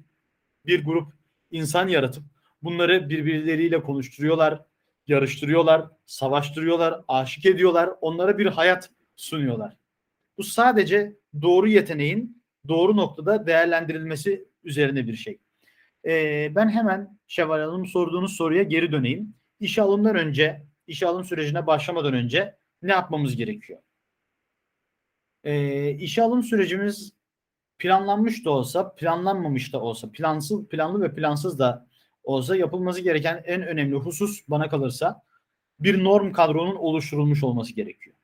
bir 0.66 0.84
grup 0.84 1.12
insan 1.50 1.88
yaratıp 1.88 2.24
bunları 2.62 3.10
birbirleriyle 3.10 3.82
konuşturuyorlar, 3.82 4.62
yarıştırıyorlar, 5.06 5.86
savaştırıyorlar, 6.06 7.00
aşık 7.08 7.46
ediyorlar, 7.46 7.90
onlara 8.00 8.38
bir 8.38 8.46
hayat 8.46 8.90
sunuyorlar. 9.16 9.76
Bu 10.38 10.42
sadece 10.42 11.16
doğru 11.42 11.68
yeteneğin 11.68 12.42
doğru 12.68 12.96
noktada 12.96 13.46
değerlendirilmesi 13.46 14.48
üzerine 14.64 15.06
bir 15.06 15.16
şey. 15.16 15.38
Ee, 16.06 16.52
ben 16.54 16.68
hemen 16.68 17.18
Şevval 17.26 17.60
Hanım 17.60 17.86
sorduğunuz 17.86 18.36
soruya 18.36 18.62
geri 18.62 18.92
döneyim. 18.92 19.34
İşe 19.60 19.82
alımdan 19.82 20.16
önce, 20.16 20.62
işe 20.86 21.06
alım 21.06 21.24
sürecine 21.24 21.66
başlamadan 21.66 22.14
önce 22.14 22.56
ne 22.82 22.92
yapmamız 22.92 23.36
gerekiyor? 23.36 23.78
Ee, 25.44 25.90
işe 25.90 26.22
alım 26.22 26.42
sürecimiz 26.42 27.12
planlanmış 27.78 28.44
da 28.44 28.50
olsa, 28.50 28.94
planlanmamış 28.94 29.72
da 29.72 29.80
olsa, 29.80 30.12
plansız, 30.12 30.68
planlı 30.68 31.02
ve 31.02 31.14
plansız 31.14 31.58
da 31.58 31.86
olsa 32.22 32.56
yapılması 32.56 33.00
gereken 33.00 33.42
en 33.46 33.62
önemli 33.62 33.96
husus 33.96 34.48
bana 34.48 34.68
kalırsa 34.68 35.22
bir 35.80 36.04
norm 36.04 36.32
kadronun 36.32 36.76
oluşturulmuş 36.76 37.44
olması 37.44 37.74
gerekiyor. 37.74 38.16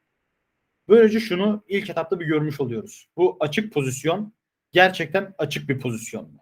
Böylece 0.88 1.20
şunu 1.20 1.64
ilk 1.68 1.90
etapta 1.90 2.20
bir 2.20 2.26
görmüş 2.26 2.60
oluyoruz. 2.60 3.08
Bu 3.16 3.36
açık 3.40 3.72
pozisyon 3.72 4.32
gerçekten 4.72 5.34
açık 5.38 5.68
bir 5.68 5.80
pozisyon 5.80 6.24
mu? 6.24 6.40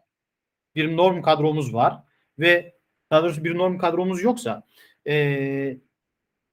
Bir 0.74 0.96
norm 0.96 1.22
kadromuz 1.22 1.74
var 1.74 2.02
ve 2.38 2.74
daha 3.10 3.22
doğrusu 3.22 3.44
bir 3.44 3.58
norm 3.58 3.78
kadromuz 3.78 4.22
yoksa 4.22 4.62
e, 5.06 5.78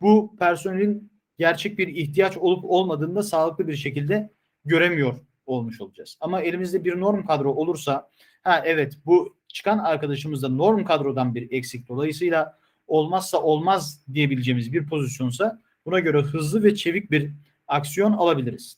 bu 0.02 0.36
personelin 0.40 1.12
gerçek 1.38 1.78
bir 1.78 1.88
ihtiyaç 1.88 2.38
olup 2.38 2.65
olmadığında 2.65 3.24
sağlıklı 3.24 3.67
bir 3.67 3.76
şekilde 3.76 4.30
göremiyor 4.65 5.17
olmuş 5.46 5.82
olacağız. 5.82 6.17
Ama 6.22 6.41
elimizde 6.41 6.86
bir 6.86 7.00
norm 7.00 7.26
kadro 7.26 7.54
olursa 7.54 8.10
ha 8.43 8.62
evet 8.65 8.98
bu 9.06 9.38
çıkan 9.48 9.78
arkadaşımız 9.78 10.43
da 10.43 10.50
norm 10.50 10.86
kadrodan 10.86 11.36
bir 11.36 11.52
eksik. 11.52 11.88
Dolayısıyla 11.88 12.60
olmazsa 12.88 13.41
olmaz 13.41 14.06
diyebileceğimiz 14.13 14.74
bir 14.74 14.88
pozisyonsa 14.88 15.62
buna 15.86 16.00
göre 16.00 16.22
hızlı 16.22 16.63
ve 16.63 16.76
çevik 16.76 17.12
bir 17.12 17.32
aksiyon 17.67 18.13
alabiliriz. 18.13 18.78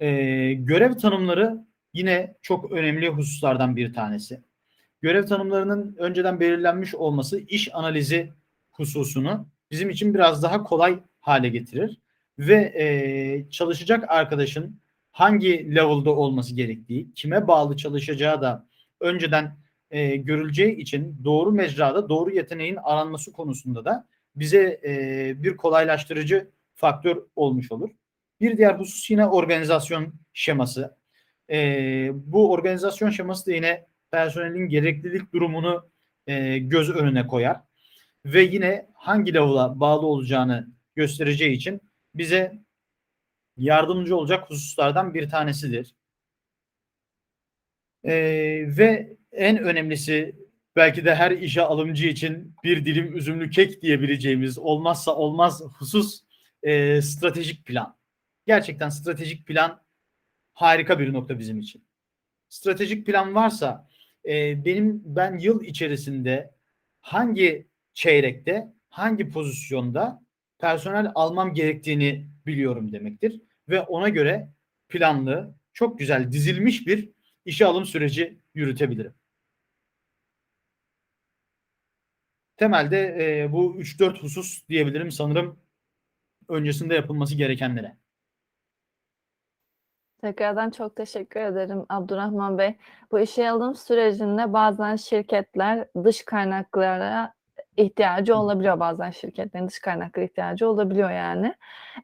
Ee, 0.00 0.52
görev 0.52 0.92
tanımları 0.92 1.66
yine 1.94 2.36
çok 2.42 2.72
önemli 2.72 3.08
hususlardan 3.08 3.76
bir 3.76 3.94
tanesi. 3.94 4.42
Görev 5.00 5.26
tanımlarının 5.26 5.96
önceden 5.98 6.40
belirlenmiş 6.40 6.94
olması 6.94 7.38
iş 7.38 7.74
analizi 7.74 8.32
hususunu 8.70 9.48
bizim 9.72 9.90
için 9.90 10.14
biraz 10.14 10.42
daha 10.42 10.62
kolay 10.62 10.98
hale 11.20 11.48
getirir 11.48 11.98
ve 12.38 12.54
e, 12.54 13.50
çalışacak 13.50 14.04
arkadaşın 14.08 14.80
hangi 15.12 15.74
level'da 15.74 16.10
olması 16.16 16.54
gerektiği, 16.54 17.12
kime 17.14 17.48
bağlı 17.48 17.76
çalışacağı 17.76 18.42
da 18.42 18.66
önceden 19.00 19.56
e, 19.90 20.16
görüleceği 20.16 20.76
için 20.76 21.20
doğru 21.24 21.52
mecrada 21.52 22.08
doğru 22.08 22.30
yeteneğin 22.30 22.78
aranması 22.82 23.32
konusunda 23.32 23.84
da 23.84 24.06
bize 24.36 24.80
e, 24.84 25.42
bir 25.42 25.56
kolaylaştırıcı 25.56 26.50
faktör 26.74 27.22
olmuş 27.36 27.72
olur. 27.72 27.90
Bir 28.40 28.56
diğer 28.56 28.74
husus 28.74 29.10
yine 29.10 29.26
organizasyon 29.26 30.14
şeması. 30.32 30.96
E, 31.50 32.10
bu 32.14 32.52
organizasyon 32.52 33.10
şeması 33.10 33.46
da 33.46 33.52
yine 33.52 33.86
personelin 34.10 34.68
gereklilik 34.68 35.32
durumunu 35.32 35.90
e, 36.26 36.58
göz 36.58 36.90
önüne 36.90 37.26
koyar 37.26 37.60
ve 38.24 38.42
yine 38.42 38.88
hangi 38.94 39.34
level'a 39.34 39.80
bağlı 39.80 40.06
olacağını 40.06 40.68
göstereceği 40.94 41.52
için 41.56 41.80
bize 42.14 42.62
yardımcı 43.56 44.16
olacak 44.16 44.50
hususlardan 44.50 45.14
bir 45.14 45.30
tanesidir. 45.30 45.94
Ee, 48.04 48.64
ve 48.66 49.16
en 49.32 49.58
önemlisi 49.58 50.36
belki 50.76 51.04
de 51.04 51.14
her 51.14 51.30
işe 51.30 51.62
alımcı 51.62 52.06
için 52.08 52.54
bir 52.64 52.84
dilim 52.84 53.16
üzümlü 53.16 53.50
kek 53.50 53.82
diyebileceğimiz 53.82 54.58
olmazsa 54.58 55.16
olmaz 55.16 55.62
husus 55.78 56.22
e, 56.62 57.02
stratejik 57.02 57.66
plan. 57.66 57.96
gerçekten 58.46 58.88
stratejik 58.88 59.46
plan 59.46 59.82
harika 60.52 60.98
bir 60.98 61.12
nokta 61.12 61.38
bizim 61.38 61.58
için. 61.60 61.84
Stratejik 62.48 63.06
plan 63.06 63.34
varsa 63.34 63.88
e, 64.24 64.64
benim 64.64 65.02
ben 65.04 65.38
yıl 65.38 65.64
içerisinde 65.64 66.54
hangi 67.00 67.71
çeyrekte, 67.94 68.72
hangi 68.88 69.30
pozisyonda 69.30 70.22
personel 70.58 71.12
almam 71.14 71.54
gerektiğini 71.54 72.28
biliyorum 72.46 72.92
demektir. 72.92 73.42
Ve 73.68 73.80
ona 73.80 74.08
göre 74.08 74.48
planlı, 74.88 75.54
çok 75.72 75.98
güzel 75.98 76.32
dizilmiş 76.32 76.86
bir 76.86 77.10
işe 77.44 77.66
alım 77.66 77.86
süreci 77.86 78.38
yürütebilirim. 78.54 79.14
Temelde 82.56 83.16
e, 83.20 83.52
bu 83.52 83.76
3-4 83.76 84.22
husus 84.22 84.68
diyebilirim 84.68 85.12
sanırım 85.12 85.60
öncesinde 86.48 86.94
yapılması 86.94 87.34
gerekenlere. 87.34 87.96
Tekrardan 90.20 90.70
çok 90.70 90.96
teşekkür 90.96 91.40
ederim 91.40 91.86
Abdurrahman 91.88 92.58
Bey. 92.58 92.76
Bu 93.10 93.20
işe 93.20 93.50
alım 93.50 93.74
sürecinde 93.74 94.52
bazen 94.52 94.96
şirketler 94.96 95.88
dış 96.04 96.24
kaynaklara 96.24 97.34
ihtiyacı 97.76 98.36
olabiliyor. 98.36 98.80
Bazen 98.80 99.10
şirketlerin 99.10 99.68
dış 99.68 99.78
kaynaklara 99.78 100.24
ihtiyacı 100.24 100.68
olabiliyor 100.68 101.10
yani. 101.10 101.46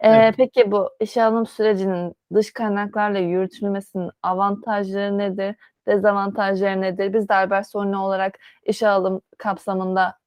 Ee, 0.01 0.09
Evet. 0.09 0.35
Peki 0.37 0.71
bu 0.71 0.91
işe 1.01 1.23
alım 1.23 1.47
sürecinin 1.47 2.15
dış 2.35 2.53
kaynaklarla 2.53 3.19
yürütülmesinin 3.19 4.11
avantajları 4.23 5.19
nedir? 5.19 5.57
Dezavantajları 5.87 6.81
nedir? 6.81 7.13
Biz 7.15 7.29
de 7.29 7.35
Albert 7.35 7.75
olarak 7.75 8.39
işe 8.65 8.89
alım 8.89 9.21
kapsamında 9.39 10.19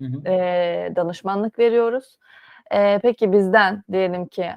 Hı 0.00 0.04
hı. 0.06 0.28
e, 0.28 0.92
danışmanlık 0.96 1.58
veriyoruz. 1.58 2.16
E, 2.70 2.98
peki 3.02 3.32
bizden 3.32 3.84
diyelim 3.92 4.26
ki 4.26 4.50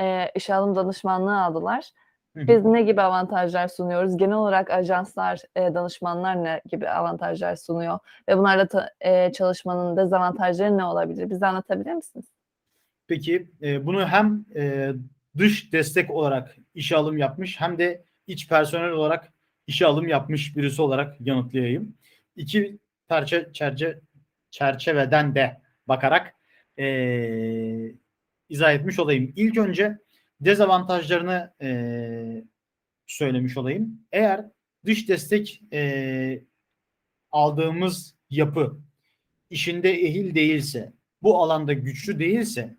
e, 0.00 0.30
işe 0.34 0.54
alım 0.54 0.76
danışmanlığı 0.76 1.42
aldılar. 1.44 1.90
Biz 2.36 2.64
ne 2.64 2.82
gibi 2.82 3.02
avantajlar 3.02 3.68
sunuyoruz? 3.68 4.16
Genel 4.16 4.34
olarak 4.36 4.70
ajanslar, 4.70 5.40
e, 5.56 5.74
danışmanlar 5.74 6.44
ne 6.44 6.60
gibi 6.70 6.88
avantajlar 6.88 7.56
sunuyor? 7.56 7.98
Ve 8.28 8.38
bunlarla 8.38 8.68
ta- 8.68 8.90
e, 9.00 9.32
çalışmanın 9.32 9.96
dezavantajları 9.96 10.78
ne 10.78 10.84
olabilir? 10.84 11.30
Bize 11.30 11.46
anlatabilir 11.46 11.92
misiniz? 11.92 12.26
Peki 13.06 13.46
e, 13.62 13.86
bunu 13.86 14.06
hem 14.06 14.44
e, 14.56 14.92
dış 15.38 15.72
destek 15.72 16.10
olarak 16.10 16.56
işe 16.74 16.96
alım 16.96 17.18
yapmış 17.18 17.60
hem 17.60 17.78
de 17.78 18.04
iç 18.26 18.48
personel 18.48 18.90
olarak 18.90 19.32
işe 19.66 19.86
alım 19.86 20.08
yapmış 20.08 20.56
birisi 20.56 20.82
olarak 20.82 21.20
yanıtlayayım. 21.20 21.94
İki 22.36 22.78
parça 23.08 23.52
çerçe, 23.52 24.00
çerçeveden 24.50 25.34
de 25.34 25.60
bakarak 25.88 26.34
e, 26.78 26.86
izah 28.48 28.72
etmiş 28.72 28.98
olayım. 28.98 29.32
İlk 29.36 29.58
önce 29.58 29.98
dezavantajlarını 30.44 31.54
e, 31.62 32.44
söylemiş 33.06 33.56
olayım. 33.56 34.00
Eğer 34.12 34.46
dış 34.84 35.08
destek 35.08 35.62
e, 35.72 36.44
aldığımız 37.32 38.14
yapı 38.30 38.78
işinde 39.50 39.92
ehil 39.92 40.34
değilse, 40.34 40.92
bu 41.22 41.42
alanda 41.42 41.72
güçlü 41.72 42.18
değilse 42.18 42.76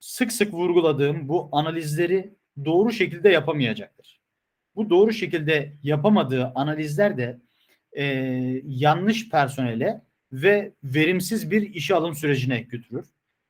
sık 0.00 0.32
sık 0.32 0.54
vurguladığım 0.54 1.28
bu 1.28 1.48
analizleri 1.52 2.34
doğru 2.64 2.92
şekilde 2.92 3.28
yapamayacaktır. 3.28 4.20
Bu 4.76 4.90
doğru 4.90 5.12
şekilde 5.12 5.76
yapamadığı 5.82 6.52
analizler 6.54 7.16
de 7.18 7.40
e, 7.92 8.04
yanlış 8.64 9.30
personele 9.30 10.02
ve 10.32 10.72
verimsiz 10.84 11.50
bir 11.50 11.74
işe 11.74 11.94
alım 11.94 12.14
sürecine 12.14 12.60
götürür. 12.60 13.06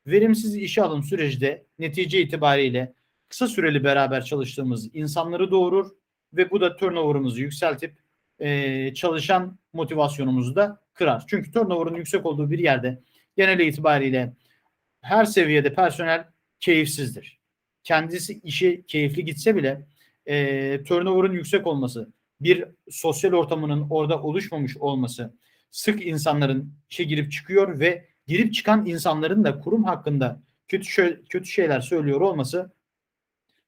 Verimsiz 0.07 0.57
işe 0.57 0.83
alım 0.83 1.03
süreci 1.03 1.41
de 1.41 1.67
netice 1.79 2.21
itibariyle 2.21 2.95
kısa 3.31 3.47
süreli 3.47 3.85
beraber 3.85 4.25
çalıştığımız 4.25 4.95
insanları 4.95 5.51
doğurur 5.51 5.91
ve 6.33 6.51
bu 6.51 6.61
da 6.61 6.77
turnover'ımızı 6.77 7.41
yükseltip 7.41 7.95
e, 8.39 8.95
çalışan 8.95 9.59
motivasyonumuzu 9.73 10.57
da 10.57 10.81
kırar. 10.95 11.25
Çünkü 11.27 11.53
turnover'ın 11.53 11.95
yüksek 11.95 12.27
olduğu 12.27 12.51
bir 12.51 12.59
yerde 12.59 13.01
genel 13.37 13.61
itibariyle 13.61 14.33
her 15.01 15.25
seviyede 15.25 15.75
personel 15.75 16.29
keyifsizdir. 16.61 17.41
Kendisi 17.85 18.41
işi 18.45 18.85
keyifli 18.87 19.25
gitse 19.25 19.57
bile 19.57 19.87
e, 20.27 20.83
turnover'ın 20.85 21.33
yüksek 21.33 21.67
olması, 21.67 22.13
bir 22.41 22.65
sosyal 22.91 23.33
ortamının 23.33 23.87
orada 23.91 24.23
oluşmamış 24.23 24.77
olması, 24.77 25.35
sık 25.71 26.07
insanların 26.07 26.73
işe 26.91 27.05
girip 27.05 27.33
çıkıyor 27.33 27.81
ve 27.81 28.07
girip 28.27 28.55
çıkan 28.55 28.87
insanların 28.87 29.45
da 29.45 29.61
kurum 29.61 29.85
hakkında 29.85 30.43
kötü 30.69 31.25
kötü 31.29 31.47
şeyler 31.47 31.81
söylüyor 31.81 32.21
olması 32.21 32.73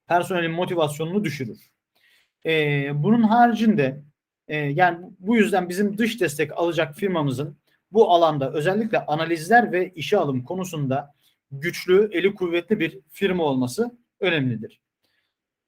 personelin 0.07 0.51
motivasyonunu 0.51 1.23
düşürür. 1.23 1.59
E, 2.45 2.51
bunun 3.03 3.23
haricinde 3.23 4.01
e, 4.47 4.57
yani 4.57 5.05
bu 5.19 5.37
yüzden 5.37 5.69
bizim 5.69 5.97
dış 5.97 6.21
destek 6.21 6.57
alacak 6.57 6.95
firmamızın 6.95 7.57
bu 7.91 8.11
alanda 8.11 8.53
özellikle 8.53 9.05
analizler 9.05 9.71
ve 9.71 9.89
işe 9.89 10.17
alım 10.17 10.43
konusunda 10.43 11.13
güçlü, 11.51 12.09
eli 12.13 12.35
kuvvetli 12.35 12.79
bir 12.79 12.99
firma 13.09 13.43
olması 13.43 13.97
önemlidir. 14.19 14.79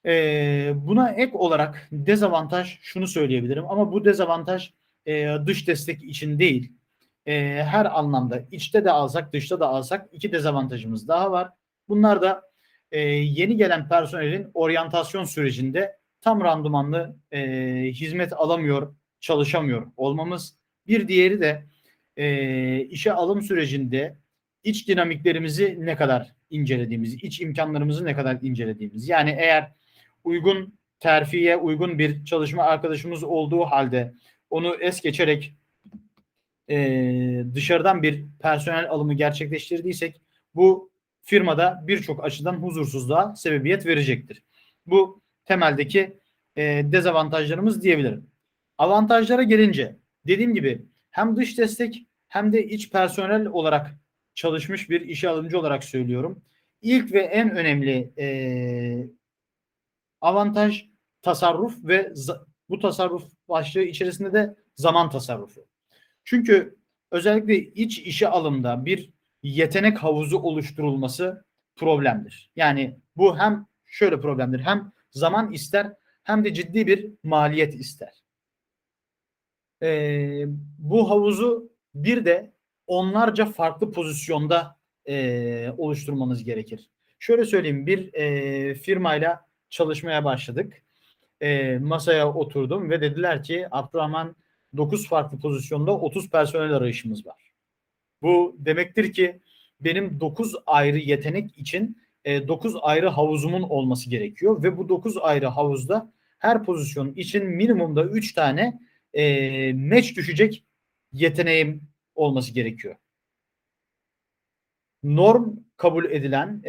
Ee, 0.05 0.73
buna 0.75 1.09
ek 1.09 1.37
olarak 1.37 1.87
dezavantaj 1.91 2.79
şunu 2.81 3.07
söyleyebilirim 3.07 3.65
ama 3.69 3.91
bu 3.91 4.05
dezavantaj 4.05 4.73
e, 5.05 5.27
dış 5.45 5.67
destek 5.67 6.03
için 6.03 6.39
değil. 6.39 6.71
E, 7.25 7.63
her 7.63 7.99
anlamda 7.99 8.41
içte 8.51 8.85
de 8.85 8.91
alsak 8.91 9.33
dışta 9.33 9.59
da 9.59 9.67
alsak 9.67 10.09
iki 10.11 10.31
dezavantajımız 10.31 11.07
daha 11.07 11.31
var. 11.31 11.49
Bunlar 11.87 12.21
da 12.21 12.41
e, 12.91 12.99
yeni 13.09 13.57
gelen 13.57 13.89
personelin 13.89 14.47
oryantasyon 14.53 15.23
sürecinde 15.23 15.97
tam 16.21 16.41
randımanlı 16.41 17.15
e, 17.31 17.41
hizmet 17.91 18.33
alamıyor, 18.33 18.95
çalışamıyor 19.19 19.91
olmamız. 19.97 20.57
Bir 20.87 21.07
diğeri 21.07 21.41
de 21.41 21.65
e, 22.17 22.79
işe 22.79 23.13
alım 23.13 23.41
sürecinde 23.41 24.17
iç 24.63 24.87
dinamiklerimizi 24.87 25.77
ne 25.79 25.95
kadar 25.95 26.31
incelediğimiz, 26.49 27.13
iç 27.13 27.41
imkanlarımızı 27.41 28.05
ne 28.05 28.15
kadar 28.15 28.37
incelediğimiz. 28.41 29.09
Yani 29.09 29.35
eğer 29.39 29.71
uygun 30.23 30.77
terfiye 30.99 31.57
uygun 31.57 31.99
bir 31.99 32.25
çalışma 32.25 32.63
arkadaşımız 32.63 33.23
olduğu 33.23 33.65
halde 33.65 34.13
onu 34.49 34.75
es 34.75 35.01
geçerek 35.01 35.53
e, 36.69 37.45
dışarıdan 37.53 38.03
bir 38.03 38.25
personel 38.39 38.89
alımı 38.89 39.13
gerçekleştirdiysek 39.13 40.21
bu 40.55 40.91
firmada 41.25 41.83
birçok 41.87 42.23
açıdan 42.23 42.53
huzursuzluğa 42.53 43.35
sebebiyet 43.35 43.85
verecektir. 43.85 44.43
Bu 44.85 45.21
temeldeki 45.45 46.19
e, 46.55 46.81
dezavantajlarımız 46.85 47.81
diyebilirim. 47.81 48.29
Avantajlara 48.77 49.43
gelince 49.43 49.95
dediğim 50.27 50.53
gibi 50.53 50.85
hem 51.09 51.35
dış 51.35 51.57
destek 51.57 52.07
hem 52.27 52.53
de 52.53 52.65
iç 52.65 52.91
personel 52.91 53.45
olarak 53.47 53.95
çalışmış 54.33 54.89
bir 54.89 55.01
işe 55.01 55.29
alımcı 55.29 55.59
olarak 55.59 55.83
söylüyorum. 55.83 56.41
İlk 56.81 57.13
ve 57.13 57.19
en 57.19 57.55
önemli 57.55 58.13
e, 58.17 59.07
avantaj 60.21 60.85
tasarruf 61.21 61.75
ve 61.83 62.13
bu 62.69 62.79
tasarruf 62.79 63.23
başlığı 63.49 63.83
içerisinde 63.83 64.33
de 64.33 64.55
zaman 64.75 65.09
tasarrufu. 65.09 65.65
Çünkü 66.23 66.75
özellikle 67.11 67.57
iç 67.57 67.99
işe 67.99 68.27
alımda 68.27 68.85
bir 68.85 69.14
yetenek 69.49 69.97
havuzu 69.97 70.37
oluşturulması 70.39 71.45
problemdir. 71.75 72.51
Yani 72.55 72.99
bu 73.15 73.37
hem 73.37 73.67
şöyle 73.85 74.21
problemdir. 74.21 74.59
Hem 74.59 74.91
zaman 75.11 75.51
ister 75.51 75.93
hem 76.23 76.45
de 76.45 76.53
ciddi 76.53 76.87
bir 76.87 77.11
maliyet 77.23 77.75
ister. 77.75 78.23
Ee, 79.81 80.45
bu 80.77 81.09
havuzu 81.09 81.69
bir 81.95 82.25
de 82.25 82.53
onlarca 82.87 83.45
farklı 83.45 83.91
pozisyonda 83.91 84.77
e, 85.05 85.69
oluşturmanız 85.77 86.43
gerekir. 86.43 86.89
Şöyle 87.19 87.45
söyleyeyim 87.45 87.87
bir 87.87 88.13
e, 88.13 88.75
firmayla 88.75 89.45
çalışmaya 89.69 90.25
başladık. 90.25 90.83
E, 91.41 91.77
masaya 91.77 92.33
oturdum 92.33 92.89
ve 92.89 93.01
dediler 93.01 93.43
ki 93.43 93.67
Abdurrahman 93.71 94.35
9 94.77 95.07
farklı 95.07 95.39
pozisyonda 95.39 95.97
30 95.97 96.29
personel 96.29 96.73
arayışımız 96.73 97.25
var. 97.25 97.44
Bu 98.25 98.55
demektir 98.59 99.13
ki 99.13 99.39
benim 99.79 100.19
9 100.19 100.55
ayrı 100.65 100.97
yetenek 100.97 101.57
için 101.57 101.97
e, 102.23 102.47
9 102.47 102.75
ayrı 102.81 103.07
havuzumun 103.07 103.61
olması 103.61 104.09
gerekiyor 104.09 104.63
ve 104.63 104.77
bu 104.77 104.89
9 104.89 105.17
ayrı 105.17 105.45
havuzda 105.45 106.13
her 106.39 106.63
pozisyon 106.63 107.13
için 107.13 107.45
minimumda 107.45 108.03
3 108.03 108.33
tane 108.33 108.79
e, 109.13 109.73
match 109.73 110.15
düşecek 110.15 110.65
yeteneğim 111.13 111.83
olması 112.15 112.53
gerekiyor. 112.53 112.95
Norm 115.03 115.55
kabul 115.77 116.05
edilen 116.05 116.61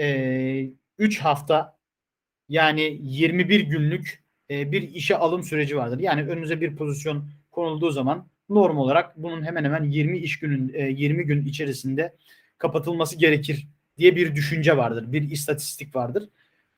3 0.98 1.18
e, 1.18 1.22
hafta 1.22 1.78
yani 2.48 2.98
21 3.02 3.60
günlük 3.60 4.24
e, 4.50 4.72
bir 4.72 4.82
işe 4.82 5.16
alım 5.16 5.42
süreci 5.42 5.76
vardır. 5.76 5.98
Yani 5.98 6.22
önünüze 6.22 6.60
bir 6.60 6.76
pozisyon 6.76 7.30
konulduğu 7.50 7.90
zaman 7.90 8.28
norm 8.48 8.78
olarak 8.78 9.16
bunun 9.16 9.44
hemen 9.44 9.64
hemen 9.64 9.84
20 9.84 10.18
iş 10.18 10.38
günün 10.38 10.74
e, 10.74 10.88
20 10.88 11.24
gün 11.24 11.44
içerisinde 11.46 12.16
kapatılması 12.58 13.18
gerekir 13.18 13.68
diye 13.98 14.16
bir 14.16 14.34
düşünce 14.34 14.76
vardır. 14.76 15.12
Bir 15.12 15.30
istatistik 15.30 15.96
vardır. 15.96 16.28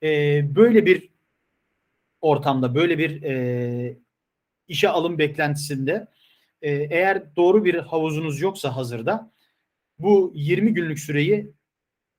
e, 0.03 0.41
böyle 0.55 0.85
bir 0.85 1.09
ortamda, 2.21 2.75
böyle 2.75 2.97
bir 2.97 3.23
e, 3.23 3.97
işe 4.67 4.89
alım 4.89 5.17
beklentisinde 5.17 6.07
e, 6.61 6.71
eğer 6.71 7.35
doğru 7.35 7.65
bir 7.65 7.75
havuzunuz 7.75 8.41
yoksa 8.41 8.75
hazırda 8.75 9.31
bu 9.99 10.31
20 10.35 10.73
günlük 10.73 10.99
süreyi 10.99 11.51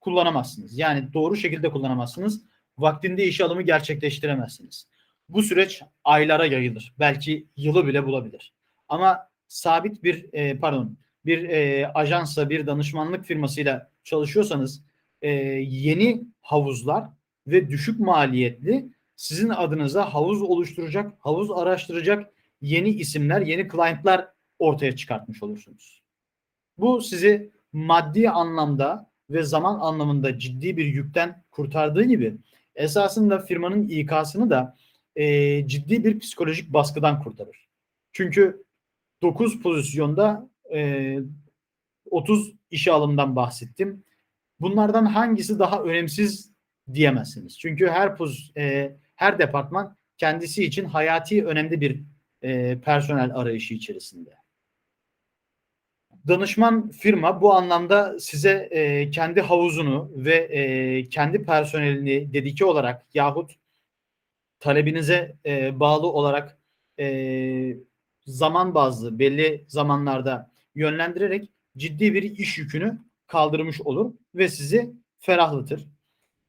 kullanamazsınız. 0.00 0.78
Yani 0.78 1.12
doğru 1.12 1.36
şekilde 1.36 1.70
kullanamazsınız. 1.70 2.42
Vaktinde 2.78 3.26
işe 3.26 3.44
alımı 3.44 3.62
gerçekleştiremezsiniz. 3.62 4.88
Bu 5.28 5.42
süreç 5.42 5.82
aylara 6.04 6.46
yayılır. 6.46 6.94
Belki 6.98 7.46
yılı 7.56 7.86
bile 7.86 8.06
bulabilir. 8.06 8.52
Ama 8.88 9.29
sabit 9.50 10.04
bir 10.04 10.26
e, 10.32 10.58
pardon 10.58 10.96
bir 11.26 11.48
e, 11.48 11.88
ajansla 11.94 12.50
bir 12.50 12.66
danışmanlık 12.66 13.24
firmasıyla 13.24 13.90
çalışıyorsanız 14.04 14.82
e, 15.22 15.30
yeni 15.60 16.24
havuzlar 16.40 17.04
ve 17.46 17.70
düşük 17.70 18.00
maliyetli 18.00 18.88
sizin 19.16 19.48
adınıza 19.48 20.14
havuz 20.14 20.42
oluşturacak, 20.42 21.12
havuz 21.18 21.50
araştıracak 21.50 22.32
yeni 22.60 22.88
isimler, 22.88 23.40
yeni 23.40 23.68
client'lar 23.68 24.28
ortaya 24.58 24.96
çıkartmış 24.96 25.42
olursunuz. 25.42 26.02
Bu 26.78 27.00
sizi 27.00 27.50
maddi 27.72 28.30
anlamda 28.30 29.10
ve 29.30 29.42
zaman 29.42 29.80
anlamında 29.80 30.38
ciddi 30.38 30.76
bir 30.76 30.86
yükten 30.86 31.44
kurtardığı 31.50 32.04
gibi 32.04 32.34
esasında 32.74 33.38
firmanın 33.38 33.88
İK'sını 33.88 34.50
da 34.50 34.76
e, 35.16 35.66
ciddi 35.68 36.04
bir 36.04 36.18
psikolojik 36.18 36.72
baskıdan 36.72 37.22
kurtarır. 37.22 37.68
Çünkü 38.12 38.64
9 39.22 39.62
pozisyonda 39.62 40.48
e, 40.74 41.18
30 42.10 42.52
işe 42.70 42.92
alımdan 42.92 43.36
bahsettim. 43.36 44.04
Bunlardan 44.60 45.04
hangisi 45.04 45.58
daha 45.58 45.82
önemsiz 45.82 46.52
diyemezsiniz. 46.94 47.58
Çünkü 47.58 47.88
her 47.88 48.16
poz, 48.16 48.52
e, 48.56 48.96
her 49.14 49.38
departman 49.38 49.96
kendisi 50.18 50.64
için 50.64 50.84
hayati 50.84 51.46
önemli 51.46 51.80
bir 51.80 52.02
e, 52.42 52.80
personel 52.80 53.34
arayışı 53.34 53.74
içerisinde. 53.74 54.40
Danışman 56.28 56.90
firma 56.90 57.42
bu 57.42 57.54
anlamda 57.54 58.20
size 58.20 58.68
e, 58.70 59.10
kendi 59.10 59.40
havuzunu 59.40 60.10
ve 60.14 60.34
e, 60.34 61.08
kendi 61.08 61.44
personelini 61.44 62.32
dedike 62.32 62.64
olarak 62.64 63.06
yahut 63.14 63.52
talebinize 64.60 65.36
e, 65.46 65.80
bağlı 65.80 66.06
olarak 66.06 66.58
e, 66.98 67.76
zaman 68.30 68.74
bazlı 68.74 69.18
belli 69.18 69.64
zamanlarda 69.68 70.50
yönlendirerek 70.74 71.50
ciddi 71.76 72.14
bir 72.14 72.22
iş 72.22 72.58
yükünü 72.58 72.98
kaldırmış 73.26 73.80
olur 73.80 74.14
ve 74.34 74.48
sizi 74.48 74.92
ferahlatır. 75.18 75.86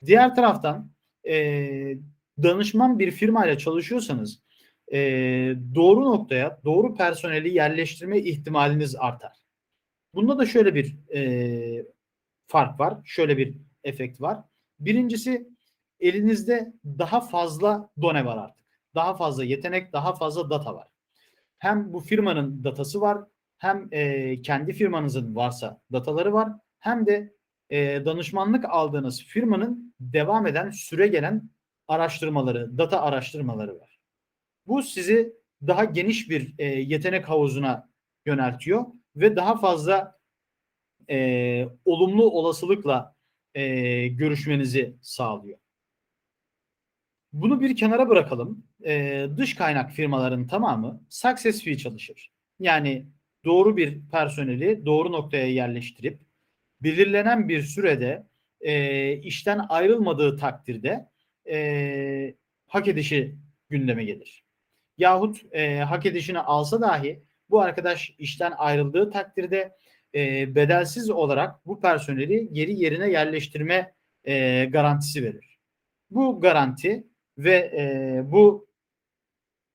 Diğer 0.06 0.36
taraftan 0.36 0.92
e, 1.28 1.98
danışman 2.44 3.00
bir 3.00 3.12
firmayla 3.12 3.58
çalışıyorsanız 3.58 4.42
e, 4.94 5.00
doğru 5.76 6.02
noktaya 6.06 6.60
doğru 6.66 6.96
personeli 6.96 7.54
yerleştirme 7.54 8.20
ihtimaliniz 8.20 8.96
artar. 8.96 9.38
Bunda 10.16 10.38
da 10.38 10.46
şöyle 10.46 10.76
bir 10.76 10.96
e, 11.14 11.86
fark 12.48 12.80
var, 12.80 12.98
şöyle 13.04 13.38
bir 13.38 13.58
efekt 13.84 14.22
var. 14.22 14.40
Birincisi 14.80 15.48
elinizde 16.00 16.74
daha 16.86 17.22
fazla 17.22 17.90
done 18.02 18.26
var 18.26 18.38
artık. 18.38 18.66
Daha 18.96 19.14
fazla 19.16 19.44
yetenek, 19.44 19.94
daha 19.94 20.14
fazla 20.14 20.50
data 20.50 20.76
var. 20.76 20.88
Hem 21.62 21.94
bu 21.94 22.00
firmanın 22.00 22.64
datası 22.64 23.02
var, 23.02 23.24
hem 23.58 23.88
e, 23.92 24.42
kendi 24.42 24.74
firmanızın 24.74 25.36
varsa 25.36 25.82
dataları 25.92 26.34
var, 26.34 26.50
hem 26.80 27.06
de 27.06 27.34
e, 27.70 28.06
danışmanlık 28.06 28.66
aldığınız 28.66 29.24
firmanın 29.24 29.96
devam 30.00 30.48
eden, 30.48 30.70
süre 30.70 31.08
gelen 31.08 31.50
araştırmaları, 31.88 32.78
data 32.78 33.02
araştırmaları 33.02 33.80
var. 33.80 34.00
Bu 34.68 34.84
sizi 34.84 35.34
daha 35.68 35.86
geniş 35.86 36.30
bir 36.30 36.54
e, 36.58 36.66
yetenek 36.66 37.30
havuzuna 37.30 37.90
yöneltiyor 38.26 38.86
ve 39.16 39.36
daha 39.36 39.58
fazla 39.58 40.20
e, 41.10 41.68
olumlu 41.86 42.32
olasılıkla 42.32 43.16
e, 43.54 44.08
görüşmenizi 44.08 44.96
sağlıyor. 45.02 45.60
Bunu 47.34 47.62
bir 47.62 47.76
kenara 47.76 48.10
bırakalım. 48.10 48.71
E, 48.86 49.28
dış 49.38 49.56
kaynak 49.56 49.92
firmaların 49.92 50.48
tamamı 50.48 51.02
success 51.10 51.64
fee 51.64 51.78
çalışır. 51.78 52.32
Yani 52.60 53.08
doğru 53.46 53.78
bir 53.78 54.02
personeli 54.12 54.86
doğru 54.86 55.12
noktaya 55.12 55.48
yerleştirip 55.48 56.22
belirlenen 56.82 57.50
bir 57.50 57.62
sürede 57.62 58.28
e, 58.62 59.14
işten 59.18 59.66
ayrılmadığı 59.70 60.38
takdirde 60.38 61.10
e, 61.50 62.36
hak 62.68 62.88
edişi 62.88 63.36
gündeme 63.70 64.04
gelir. 64.04 64.46
Yahut 64.98 65.42
e, 65.52 65.78
hak 65.78 66.06
edişini 66.06 66.40
alsa 66.40 66.82
dahi 66.82 67.24
bu 67.50 67.62
arkadaş 67.62 68.16
işten 68.18 68.54
ayrıldığı 68.58 69.12
takdirde 69.12 69.76
e, 70.16 70.56
bedelsiz 70.56 71.10
olarak 71.10 71.66
bu 71.66 71.82
personeli 71.82 72.54
geri 72.54 72.80
yerine 72.80 73.10
yerleştirme 73.10 73.94
e, 74.24 74.66
garantisi 74.66 75.24
verir. 75.24 75.60
Bu 76.10 76.42
garanti 76.42 77.08
ve 77.38 77.56
e, 77.56 78.22
bu 78.32 78.71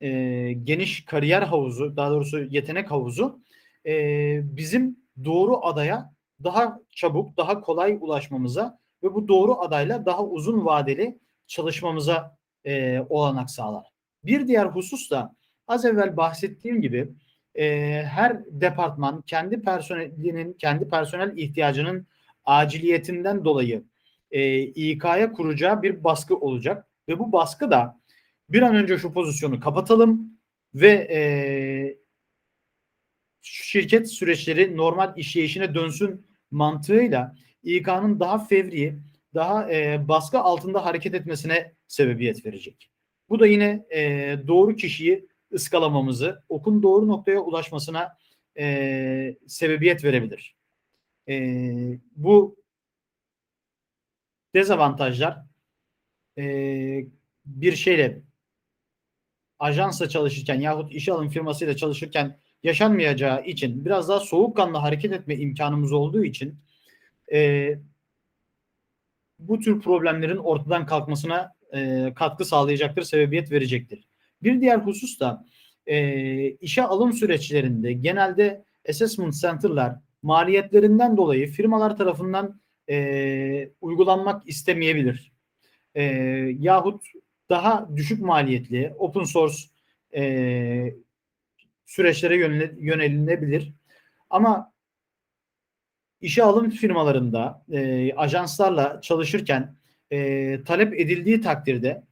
e, 0.01 0.09
geniş 0.53 1.05
kariyer 1.05 1.43
havuzu, 1.43 1.97
daha 1.97 2.11
doğrusu 2.11 2.43
yetenek 2.43 2.91
havuzu 2.91 3.41
e, 3.87 4.57
bizim 4.57 4.97
doğru 5.25 5.67
adaya 5.67 6.13
daha 6.45 6.81
çabuk, 6.91 7.37
daha 7.37 7.61
kolay 7.61 7.99
ulaşmamıza 8.01 8.79
ve 9.03 9.15
bu 9.15 9.29
doğru 9.29 9.61
adayla 9.61 10.07
daha 10.07 10.25
uzun 10.25 10.65
vadeli 10.65 11.19
çalışmamıza 11.47 12.37
e, 12.65 13.01
olanak 13.09 13.51
sağlar. 13.51 13.87
Bir 14.25 14.49
diğer 14.49 14.67
husus 14.67 15.11
da 15.11 15.35
az 15.69 15.85
evvel 15.85 16.17
bahsettiğim 16.17 16.83
gibi 16.83 17.09
e, 17.55 18.03
her 18.05 18.45
departman 18.45 19.23
kendi 19.23 19.63
personelinin, 19.63 20.53
kendi 20.53 20.89
personel 20.89 21.37
ihtiyacının 21.37 22.07
aciliyetinden 22.45 23.45
dolayı 23.45 23.85
e, 24.31 24.59
İK'ya 24.61 25.33
kuracağı 25.33 25.83
bir 25.83 26.05
baskı 26.05 26.37
olacak. 26.37 26.87
Ve 27.09 27.19
bu 27.19 27.33
baskı 27.33 27.71
da 27.71 28.01
bir 28.49 28.63
an 28.63 28.75
önce 28.75 28.99
şu 28.99 29.13
pozisyonu 29.13 29.61
kapatalım 29.61 30.39
ve 30.75 30.91
e, 30.91 31.21
şirket 33.43 34.11
süreçleri 34.11 34.77
normal 34.77 35.13
işleyişine 35.17 35.75
dönsün 35.75 36.27
mantığıyla 36.51 37.37
İK'nın 37.63 38.21
daha 38.21 38.39
fevri, 38.39 38.99
daha 39.35 39.73
e, 39.73 40.09
baskı 40.09 40.39
altında 40.39 40.85
hareket 40.85 41.15
etmesine 41.15 41.73
sebebiyet 41.89 42.47
verecek. 42.47 42.91
Bu 43.29 43.41
da 43.41 43.47
yine 43.47 43.87
e, 43.95 44.37
doğru 44.47 44.77
kişiyi 44.77 45.29
ıskalamamızı, 45.53 46.43
okun 46.49 46.83
doğru 46.83 47.09
noktaya 47.09 47.41
ulaşmasına 47.41 48.17
e, 48.59 49.37
sebebiyet 49.47 50.05
verebilir. 50.05 50.57
E, 51.29 51.35
bu 52.17 52.57
dezavantajlar 54.55 55.43
e, 56.39 57.07
bir 57.47 57.77
şeyle 57.77 58.23
ajansla 59.59 60.09
çalışırken 60.09 60.61
yahut 60.61 60.93
işe 60.93 61.13
alım 61.13 61.29
firmasıyla 61.29 61.77
çalışırken 61.77 62.39
yaşanmayacağı 62.63 63.45
için 63.45 63.85
biraz 63.85 64.09
daha 64.09 64.21
soğukkanlı 64.21 64.79
hareket 64.79 65.13
etme 65.13 65.37
imkanımız 65.37 65.93
olduğu 65.93 66.25
için 66.25 66.55
e, 67.33 67.71
bu 69.39 69.59
tür 69.59 69.81
problemlerin 69.81 70.37
ortadan 70.37 70.87
kalkmasına 70.87 71.53
e, 71.75 72.13
katkı 72.17 72.45
sağlayacaktır, 72.45 73.03
sebebiyet 73.03 73.53
verecektir. 73.53 74.05
Bir 74.43 74.61
diğer 74.61 74.79
husus 74.79 75.21
da 75.21 75.45
e, 75.87 76.51
işe 76.51 76.83
alım 76.83 77.13
süreçlerinde 77.13 77.93
genelde 77.93 78.65
assessment 78.89 79.35
center'lar 79.35 79.97
maliyetlerinden 80.23 81.17
dolayı 81.17 81.49
firmalar 81.49 81.97
tarafından 81.97 82.61
e, 82.91 83.71
uygulanmak 83.81 84.49
istemeyebilir. 84.49 85.33
E, 85.95 86.03
yahut 86.59 87.03
daha 87.51 87.89
düşük 87.97 88.21
maliyetli 88.21 88.95
open 88.99 89.25
source 89.25 89.57
e, 90.15 90.95
süreçlere 91.87 92.37
yönelinebilir. 92.79 93.73
Ama 94.31 94.73
işe 96.21 96.43
alım 96.43 96.71
firmalarında 96.71 97.65
e, 97.73 98.13
ajanslarla 98.15 99.01
çalışırken 99.01 99.77
e, 100.11 100.59
talep 100.65 101.01
edildiği 101.01 101.41
takdirde 101.41 102.03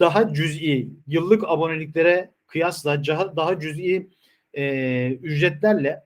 daha 0.00 0.34
cüz'i 0.34 0.88
yıllık 1.06 1.44
aboneliklere 1.44 2.30
kıyasla 2.46 3.04
daha, 3.36 3.60
cüz'i 3.60 4.10
e, 4.54 5.12
ücretlerle 5.12 6.04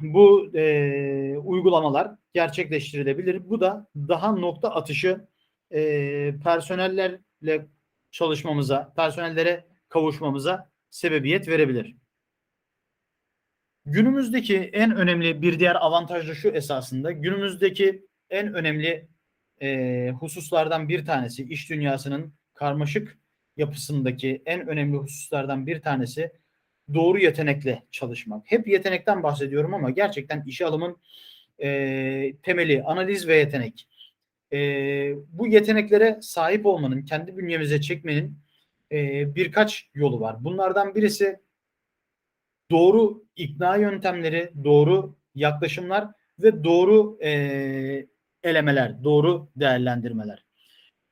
bu 0.00 0.50
e, 0.54 1.36
uygulamalar 1.38 2.14
gerçekleştirilebilir. 2.32 3.50
Bu 3.50 3.60
da 3.60 3.86
daha 3.96 4.32
nokta 4.32 4.70
atışı 4.70 5.28
e, 5.72 6.34
personellerle 6.44 7.66
çalışmamıza, 8.10 8.92
personellere 8.96 9.66
kavuşmamıza 9.88 10.70
sebebiyet 10.90 11.48
verebilir. 11.48 11.96
Günümüzdeki 13.86 14.56
en 14.56 14.96
önemli 14.96 15.42
bir 15.42 15.60
diğer 15.60 15.74
avantaj 15.74 16.28
da 16.28 16.34
şu 16.34 16.48
esasında 16.48 17.12
günümüzdeki 17.12 18.06
en 18.30 18.54
önemli 18.54 19.08
e, 19.62 20.10
hususlardan 20.10 20.88
bir 20.88 21.06
tanesi, 21.06 21.44
iş 21.44 21.70
dünyasının 21.70 22.34
karmaşık 22.54 23.18
yapısındaki 23.56 24.42
en 24.46 24.68
önemli 24.68 24.96
hususlardan 24.96 25.66
bir 25.66 25.80
tanesi 25.80 26.32
doğru 26.94 27.18
yetenekle 27.18 27.82
çalışmak. 27.90 28.42
Hep 28.50 28.68
yetenekten 28.68 29.22
bahsediyorum 29.22 29.74
ama 29.74 29.90
gerçekten 29.90 30.44
işe 30.46 30.66
alımın 30.66 30.96
e, 31.62 32.36
temeli 32.42 32.82
analiz 32.82 33.28
ve 33.28 33.36
yetenek. 33.36 33.88
E, 34.52 34.58
bu 35.32 35.46
yeteneklere 35.46 36.18
sahip 36.22 36.66
olmanın, 36.66 37.02
kendi 37.02 37.36
bünyemize 37.36 37.80
çekmenin 37.80 38.38
e, 38.92 39.34
birkaç 39.34 39.90
yolu 39.94 40.20
var. 40.20 40.44
Bunlardan 40.44 40.94
birisi 40.94 41.40
doğru 42.70 43.24
ikna 43.36 43.76
yöntemleri, 43.76 44.52
doğru 44.64 45.16
yaklaşımlar 45.34 46.08
ve 46.38 46.64
doğru 46.64 47.18
e, 47.22 47.30
elemeler, 48.42 49.04
doğru 49.04 49.48
değerlendirmeler. 49.56 50.44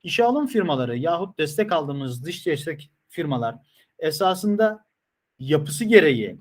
İşe 0.03 0.25
alım 0.25 0.47
firmaları 0.47 0.97
yahut 0.97 1.39
destek 1.39 1.73
aldığımız 1.73 2.25
dış 2.25 2.47
destek 2.47 2.91
firmalar 3.09 3.57
esasında 3.99 4.85
yapısı 5.39 5.85
gereği 5.85 6.39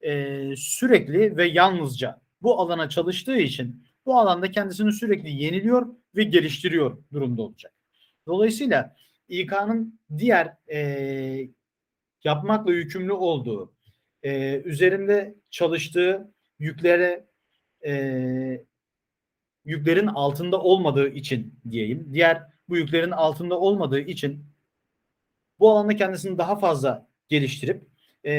e, 0.00 0.56
sürekli 0.56 1.36
ve 1.36 1.48
yalnızca 1.48 2.20
bu 2.42 2.60
alana 2.60 2.88
çalıştığı 2.88 3.36
için 3.36 3.84
bu 4.06 4.18
alanda 4.18 4.50
kendisini 4.50 4.92
sürekli 4.92 5.30
yeniliyor 5.42 5.86
ve 6.18 6.22
geliştiriyor 6.24 6.98
durumda 7.12 7.42
olacak. 7.42 7.72
Dolayısıyla 8.26 8.96
İK'nın 9.28 10.00
diğer 10.18 10.54
e, 10.72 11.48
yapmakla 12.24 12.72
yükümlü 12.72 13.12
olduğu, 13.12 13.72
e, 14.22 14.60
üzerinde 14.60 15.34
çalıştığı 15.50 16.32
yüklere 16.58 17.26
e, 17.86 18.64
yüklerin 19.64 20.06
altında 20.06 20.60
olmadığı 20.60 21.08
için 21.08 21.54
diyeyim. 21.70 22.08
Diğer 22.12 22.42
bu 22.68 22.76
yüklerin 22.76 23.10
altında 23.10 23.60
olmadığı 23.60 24.00
için 24.00 24.44
bu 25.58 25.70
alanda 25.70 25.96
kendisini 25.96 26.38
daha 26.38 26.58
fazla 26.58 27.08
geliştirip 27.28 27.82
e, 28.24 28.32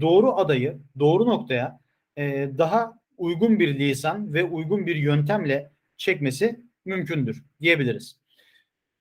doğru 0.00 0.36
adayı 0.36 0.78
doğru 0.98 1.26
noktaya 1.26 1.80
e, 2.16 2.50
daha 2.58 2.98
uygun 3.18 3.58
bir 3.58 3.78
lisan 3.78 4.34
ve 4.34 4.44
uygun 4.44 4.86
bir 4.86 4.96
yöntemle 4.96 5.70
çekmesi 5.96 6.65
mümkündür 6.86 7.44
diyebiliriz. 7.60 8.18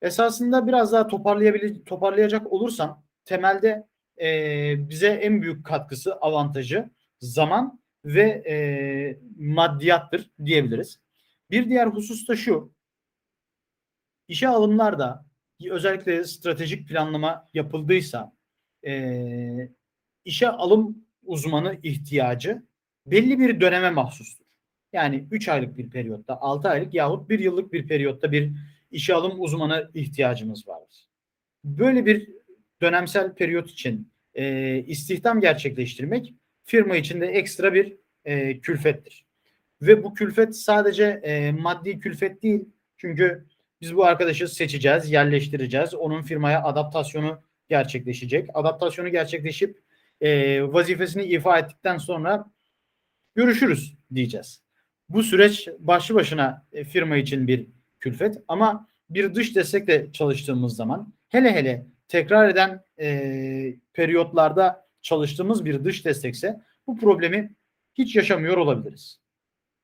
Esasında 0.01 0.67
biraz 0.67 0.91
daha 0.91 1.07
toparlayabilir, 1.07 1.85
toparlayacak 1.85 2.53
olursam 2.53 3.03
temelde 3.25 3.87
e, 4.21 4.89
bize 4.89 5.07
en 5.07 5.41
büyük 5.41 5.65
katkısı 5.65 6.15
avantajı 6.15 6.89
zaman 7.19 7.79
ve 8.05 8.43
e, 8.47 8.55
maddiyattır 9.37 10.29
diyebiliriz. 10.45 10.99
Bir 11.51 11.69
diğer 11.69 11.87
husus 11.87 12.27
da 12.27 12.35
şu. 12.35 12.73
İşe 14.27 14.47
alımlarda 14.47 15.25
özellikle 15.69 16.23
stratejik 16.23 16.89
planlama 16.89 17.47
yapıldıysa 17.53 18.33
e, 18.85 19.69
işe 20.25 20.49
alım 20.49 21.05
uzmanı 21.23 21.79
ihtiyacı 21.83 22.63
belli 23.05 23.39
bir 23.39 23.61
döneme 23.61 23.89
mahsustur. 23.89 24.44
Yani 24.95 25.27
3 25.31 25.49
aylık 25.49 25.77
bir 25.77 25.89
periyotta, 25.89 26.41
6 26.41 26.69
aylık 26.69 26.93
yahut 26.93 27.29
1 27.29 27.39
yıllık 27.39 27.73
bir 27.73 27.87
periyotta 27.87 28.31
bir 28.31 28.51
işe 28.91 29.13
alım 29.13 29.41
uzmanı 29.41 29.91
ihtiyacımız 29.93 30.67
vardır. 30.67 31.07
Böyle 31.63 32.05
bir 32.05 32.29
dönemsel 32.81 33.33
periyot 33.33 33.69
için 33.69 34.11
e, 34.33 34.77
istihdam 34.87 35.41
gerçekleştirmek 35.41 36.33
firma 36.63 36.95
içinde 36.95 37.27
ekstra 37.27 37.73
bir 37.73 37.95
e, 38.25 38.59
külfettir. 38.59 39.25
Ve 39.81 40.03
bu 40.03 40.13
külfet 40.13 40.55
sadece 40.55 41.03
e, 41.23 41.51
maddi 41.51 41.99
külfet 41.99 42.43
değil. 42.43 42.65
Çünkü 42.97 43.45
biz 43.81 43.95
bu 43.95 44.05
arkadaşı 44.05 44.47
seçeceğiz, 44.47 45.11
yerleştireceğiz. 45.11 45.95
Onun 45.95 46.21
firmaya 46.21 46.63
adaptasyonu 46.63 47.41
gerçekleşecek. 47.69 48.49
Adaptasyonu 48.53 49.09
gerçekleşip 49.09 49.79
e, 50.21 50.61
vazifesini 50.63 51.23
ifa 51.23 51.59
ettikten 51.59 51.97
sonra 51.97 52.45
görüşürüz 53.35 53.97
diyeceğiz. 54.13 54.64
Bu 55.09 55.23
süreç 55.23 55.67
başlı 55.79 56.15
başına 56.15 56.65
e, 56.71 56.83
firma 56.83 57.17
için 57.17 57.47
bir 57.47 57.67
külfet 57.99 58.37
ama 58.47 58.87
bir 59.09 59.35
dış 59.35 59.55
destekle 59.55 60.11
çalıştığımız 60.11 60.75
zaman 60.75 61.13
hele 61.29 61.51
hele 61.51 61.85
tekrar 62.07 62.49
eden 62.49 62.83
e, 62.99 63.75
periyotlarda 63.93 64.85
çalıştığımız 65.01 65.65
bir 65.65 65.83
dış 65.83 66.05
destekse 66.05 66.61
bu 66.87 66.97
problemi 66.97 67.53
hiç 67.93 68.15
yaşamıyor 68.15 68.57
olabiliriz. 68.57 69.19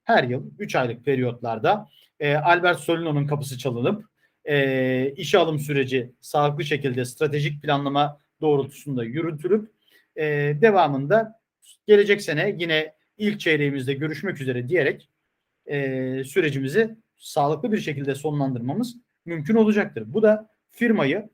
Her 0.04 0.24
yıl 0.24 0.52
3 0.60 0.76
aylık 0.76 1.06
periyotlarda 1.06 1.90
e, 2.20 2.36
Albert 2.36 2.80
Solino'nun 2.80 3.28
kapısı 3.28 3.58
çalınıp 3.58 4.06
e, 4.46 5.12
işe 5.12 5.38
alım 5.38 5.60
süreci 5.60 6.12
sağlıklı 6.22 6.64
şekilde 6.64 7.06
stratejik 7.06 7.64
planlama 7.64 8.20
doğrultusunda 8.42 9.04
yürütülüp 9.04 9.72
e, 10.16 10.24
devamında 10.62 11.40
gelecek 11.88 12.22
sene 12.22 12.56
yine 12.58 12.94
ilk 13.22 13.40
çeyreğimizde 13.40 13.94
görüşmek 13.94 14.42
üzere 14.42 14.70
diyerek 14.70 15.10
e, 15.66 16.24
sürecimizi 16.24 16.96
sağlıklı 17.18 17.72
bir 17.72 17.78
şekilde 17.78 18.16
sonlandırmamız 18.16 18.96
mümkün 19.26 19.56
olacaktır. 19.56 20.04
Bu 20.08 20.24
da 20.24 20.50
firmayı 20.70 21.30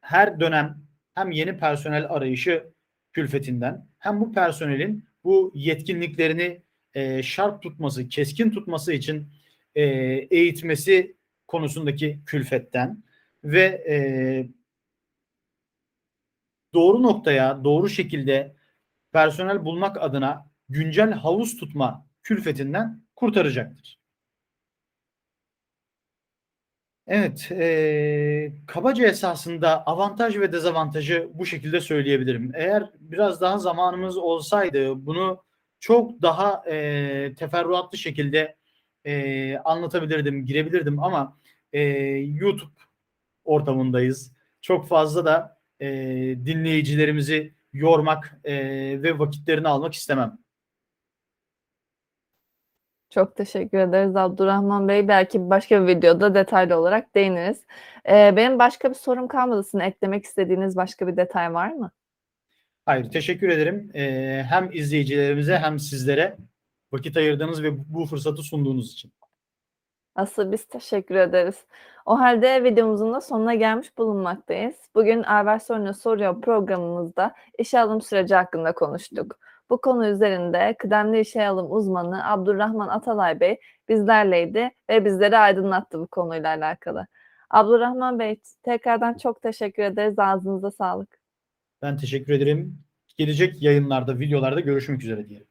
her 0.00 0.40
dönem 0.40 0.78
hem 1.14 1.30
yeni 1.30 1.58
personel 1.58 2.06
arayışı 2.10 2.70
külfetinden 3.12 3.86
hem 3.98 4.20
bu 4.20 4.32
personelin 4.32 5.04
bu 5.24 5.52
yetkinliklerini 5.54 6.62
e, 6.94 7.22
şarp 7.22 7.62
tutması, 7.62 8.08
keskin 8.08 8.50
tutması 8.50 8.92
için 8.92 9.28
e, 9.74 9.84
eğitmesi 10.30 11.16
konusundaki 11.46 12.20
külfetten 12.26 13.02
ve 13.44 13.64
e, 13.88 13.96
doğru 16.74 17.02
noktaya, 17.02 17.64
doğru 17.64 17.88
şekilde 17.88 18.56
personel 19.12 19.64
bulmak 19.64 20.02
adına 20.02 20.49
güncel 20.70 21.12
havuz 21.12 21.56
tutma 21.56 22.06
külfetinden 22.22 23.02
kurtaracaktır. 23.16 24.00
Evet, 27.06 27.48
e, 27.52 28.52
kabaca 28.66 29.06
esasında 29.06 29.86
avantaj 29.86 30.38
ve 30.38 30.52
dezavantajı 30.52 31.30
bu 31.34 31.46
şekilde 31.46 31.80
söyleyebilirim. 31.80 32.52
Eğer 32.54 32.90
biraz 33.00 33.40
daha 33.40 33.58
zamanımız 33.58 34.16
olsaydı 34.16 35.06
bunu 35.06 35.42
çok 35.80 36.22
daha 36.22 36.62
e, 36.70 37.34
teferruatlı 37.38 37.98
şekilde 37.98 38.56
e, 39.04 39.56
anlatabilirdim, 39.58 40.46
girebilirdim 40.46 41.02
ama 41.02 41.38
e, 41.72 41.80
YouTube 42.18 42.72
ortamındayız. 43.44 44.32
Çok 44.60 44.88
fazla 44.88 45.24
da 45.24 45.58
e, 45.80 45.88
dinleyicilerimizi 46.44 47.54
yormak 47.72 48.40
e, 48.44 48.54
ve 49.02 49.18
vakitlerini 49.18 49.68
almak 49.68 49.94
istemem. 49.94 50.38
Çok 53.10 53.36
teşekkür 53.36 53.78
ederiz 53.78 54.16
Abdurrahman 54.16 54.88
Bey. 54.88 55.08
Belki 55.08 55.50
başka 55.50 55.82
bir 55.82 55.86
videoda 55.96 56.34
detaylı 56.34 56.76
olarak 56.76 57.14
değiniriz. 57.14 57.64
Ee, 58.08 58.36
benim 58.36 58.58
başka 58.58 58.90
bir 58.90 58.94
sorum 58.94 59.28
kalmadı. 59.28 59.64
Sizin 59.64 59.78
eklemek 59.78 60.24
istediğiniz 60.24 60.76
başka 60.76 61.06
bir 61.06 61.16
detay 61.16 61.54
var 61.54 61.72
mı? 61.72 61.90
Hayır, 62.86 63.10
teşekkür 63.10 63.48
ederim. 63.48 63.90
Ee, 63.94 64.44
hem 64.48 64.70
izleyicilerimize 64.72 65.58
hem 65.58 65.78
sizlere 65.78 66.36
vakit 66.92 67.16
ayırdığınız 67.16 67.62
ve 67.62 67.94
bu 67.94 68.06
fırsatı 68.06 68.42
sunduğunuz 68.42 68.92
için. 68.92 69.12
Asıl 70.14 70.52
biz 70.52 70.64
teşekkür 70.64 71.14
ederiz. 71.14 71.64
O 72.06 72.18
halde 72.18 72.64
videomuzun 72.64 73.14
da 73.14 73.20
sonuna 73.20 73.54
gelmiş 73.54 73.98
bulunmaktayız. 73.98 74.76
Bugün 74.94 75.22
Albert 75.22 75.62
Sorunu 75.62 75.94
Soruyor 75.94 76.40
programımızda 76.40 77.34
işe 77.58 77.80
alım 77.80 78.00
süreci 78.00 78.34
hakkında 78.34 78.72
konuştuk. 78.72 79.38
Bu 79.70 79.80
konu 79.80 80.06
üzerinde 80.06 80.74
kıdemli 80.78 81.20
işe 81.20 81.48
alım 81.48 81.72
uzmanı 81.72 82.30
Abdurrahman 82.30 82.88
Atalay 82.88 83.40
Bey 83.40 83.58
bizlerleydi 83.88 84.70
ve 84.90 85.04
bizleri 85.04 85.38
aydınlattı 85.38 85.98
bu 86.00 86.06
konuyla 86.06 86.48
alakalı. 86.48 87.06
Abdurrahman 87.50 88.18
Bey 88.18 88.40
tekrardan 88.62 89.14
çok 89.14 89.42
teşekkür 89.42 89.82
ederiz. 89.82 90.18
Ağzınıza 90.18 90.70
sağlık. 90.70 91.20
Ben 91.82 91.96
teşekkür 91.96 92.32
ederim. 92.32 92.78
Gelecek 93.16 93.62
yayınlarda, 93.62 94.18
videolarda 94.18 94.60
görüşmek 94.60 95.02
üzere 95.02 95.28
diyelim. 95.28 95.46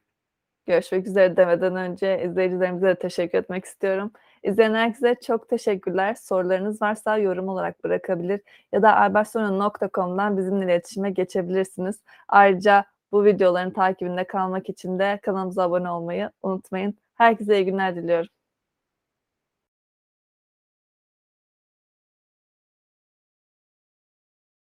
Görüşmek 0.66 1.06
üzere 1.06 1.36
demeden 1.36 1.76
önce 1.76 2.24
izleyicilerimize 2.24 2.86
de 2.86 2.94
teşekkür 2.94 3.38
etmek 3.38 3.64
istiyorum. 3.64 4.12
İzleyen 4.42 4.74
herkese 4.74 5.16
çok 5.26 5.48
teşekkürler. 5.48 6.14
Sorularınız 6.14 6.82
varsa 6.82 7.18
yorum 7.18 7.48
olarak 7.48 7.84
bırakabilir 7.84 8.40
ya 8.72 8.82
da 8.82 8.96
albertsona.com'dan 8.96 10.38
bizimle 10.38 10.64
iletişime 10.64 11.10
geçebilirsiniz. 11.10 12.00
Ayrıca 12.28 12.84
bu 13.12 13.24
videoların 13.24 13.70
takibinde 13.70 14.26
kalmak 14.26 14.68
için 14.68 14.98
de 14.98 15.18
kanalımıza 15.22 15.62
abone 15.62 15.90
olmayı 15.90 16.30
unutmayın. 16.42 16.94
Herkese 17.14 17.56
iyi 17.60 17.64
günler 17.64 17.96
diliyorum. 17.96 18.39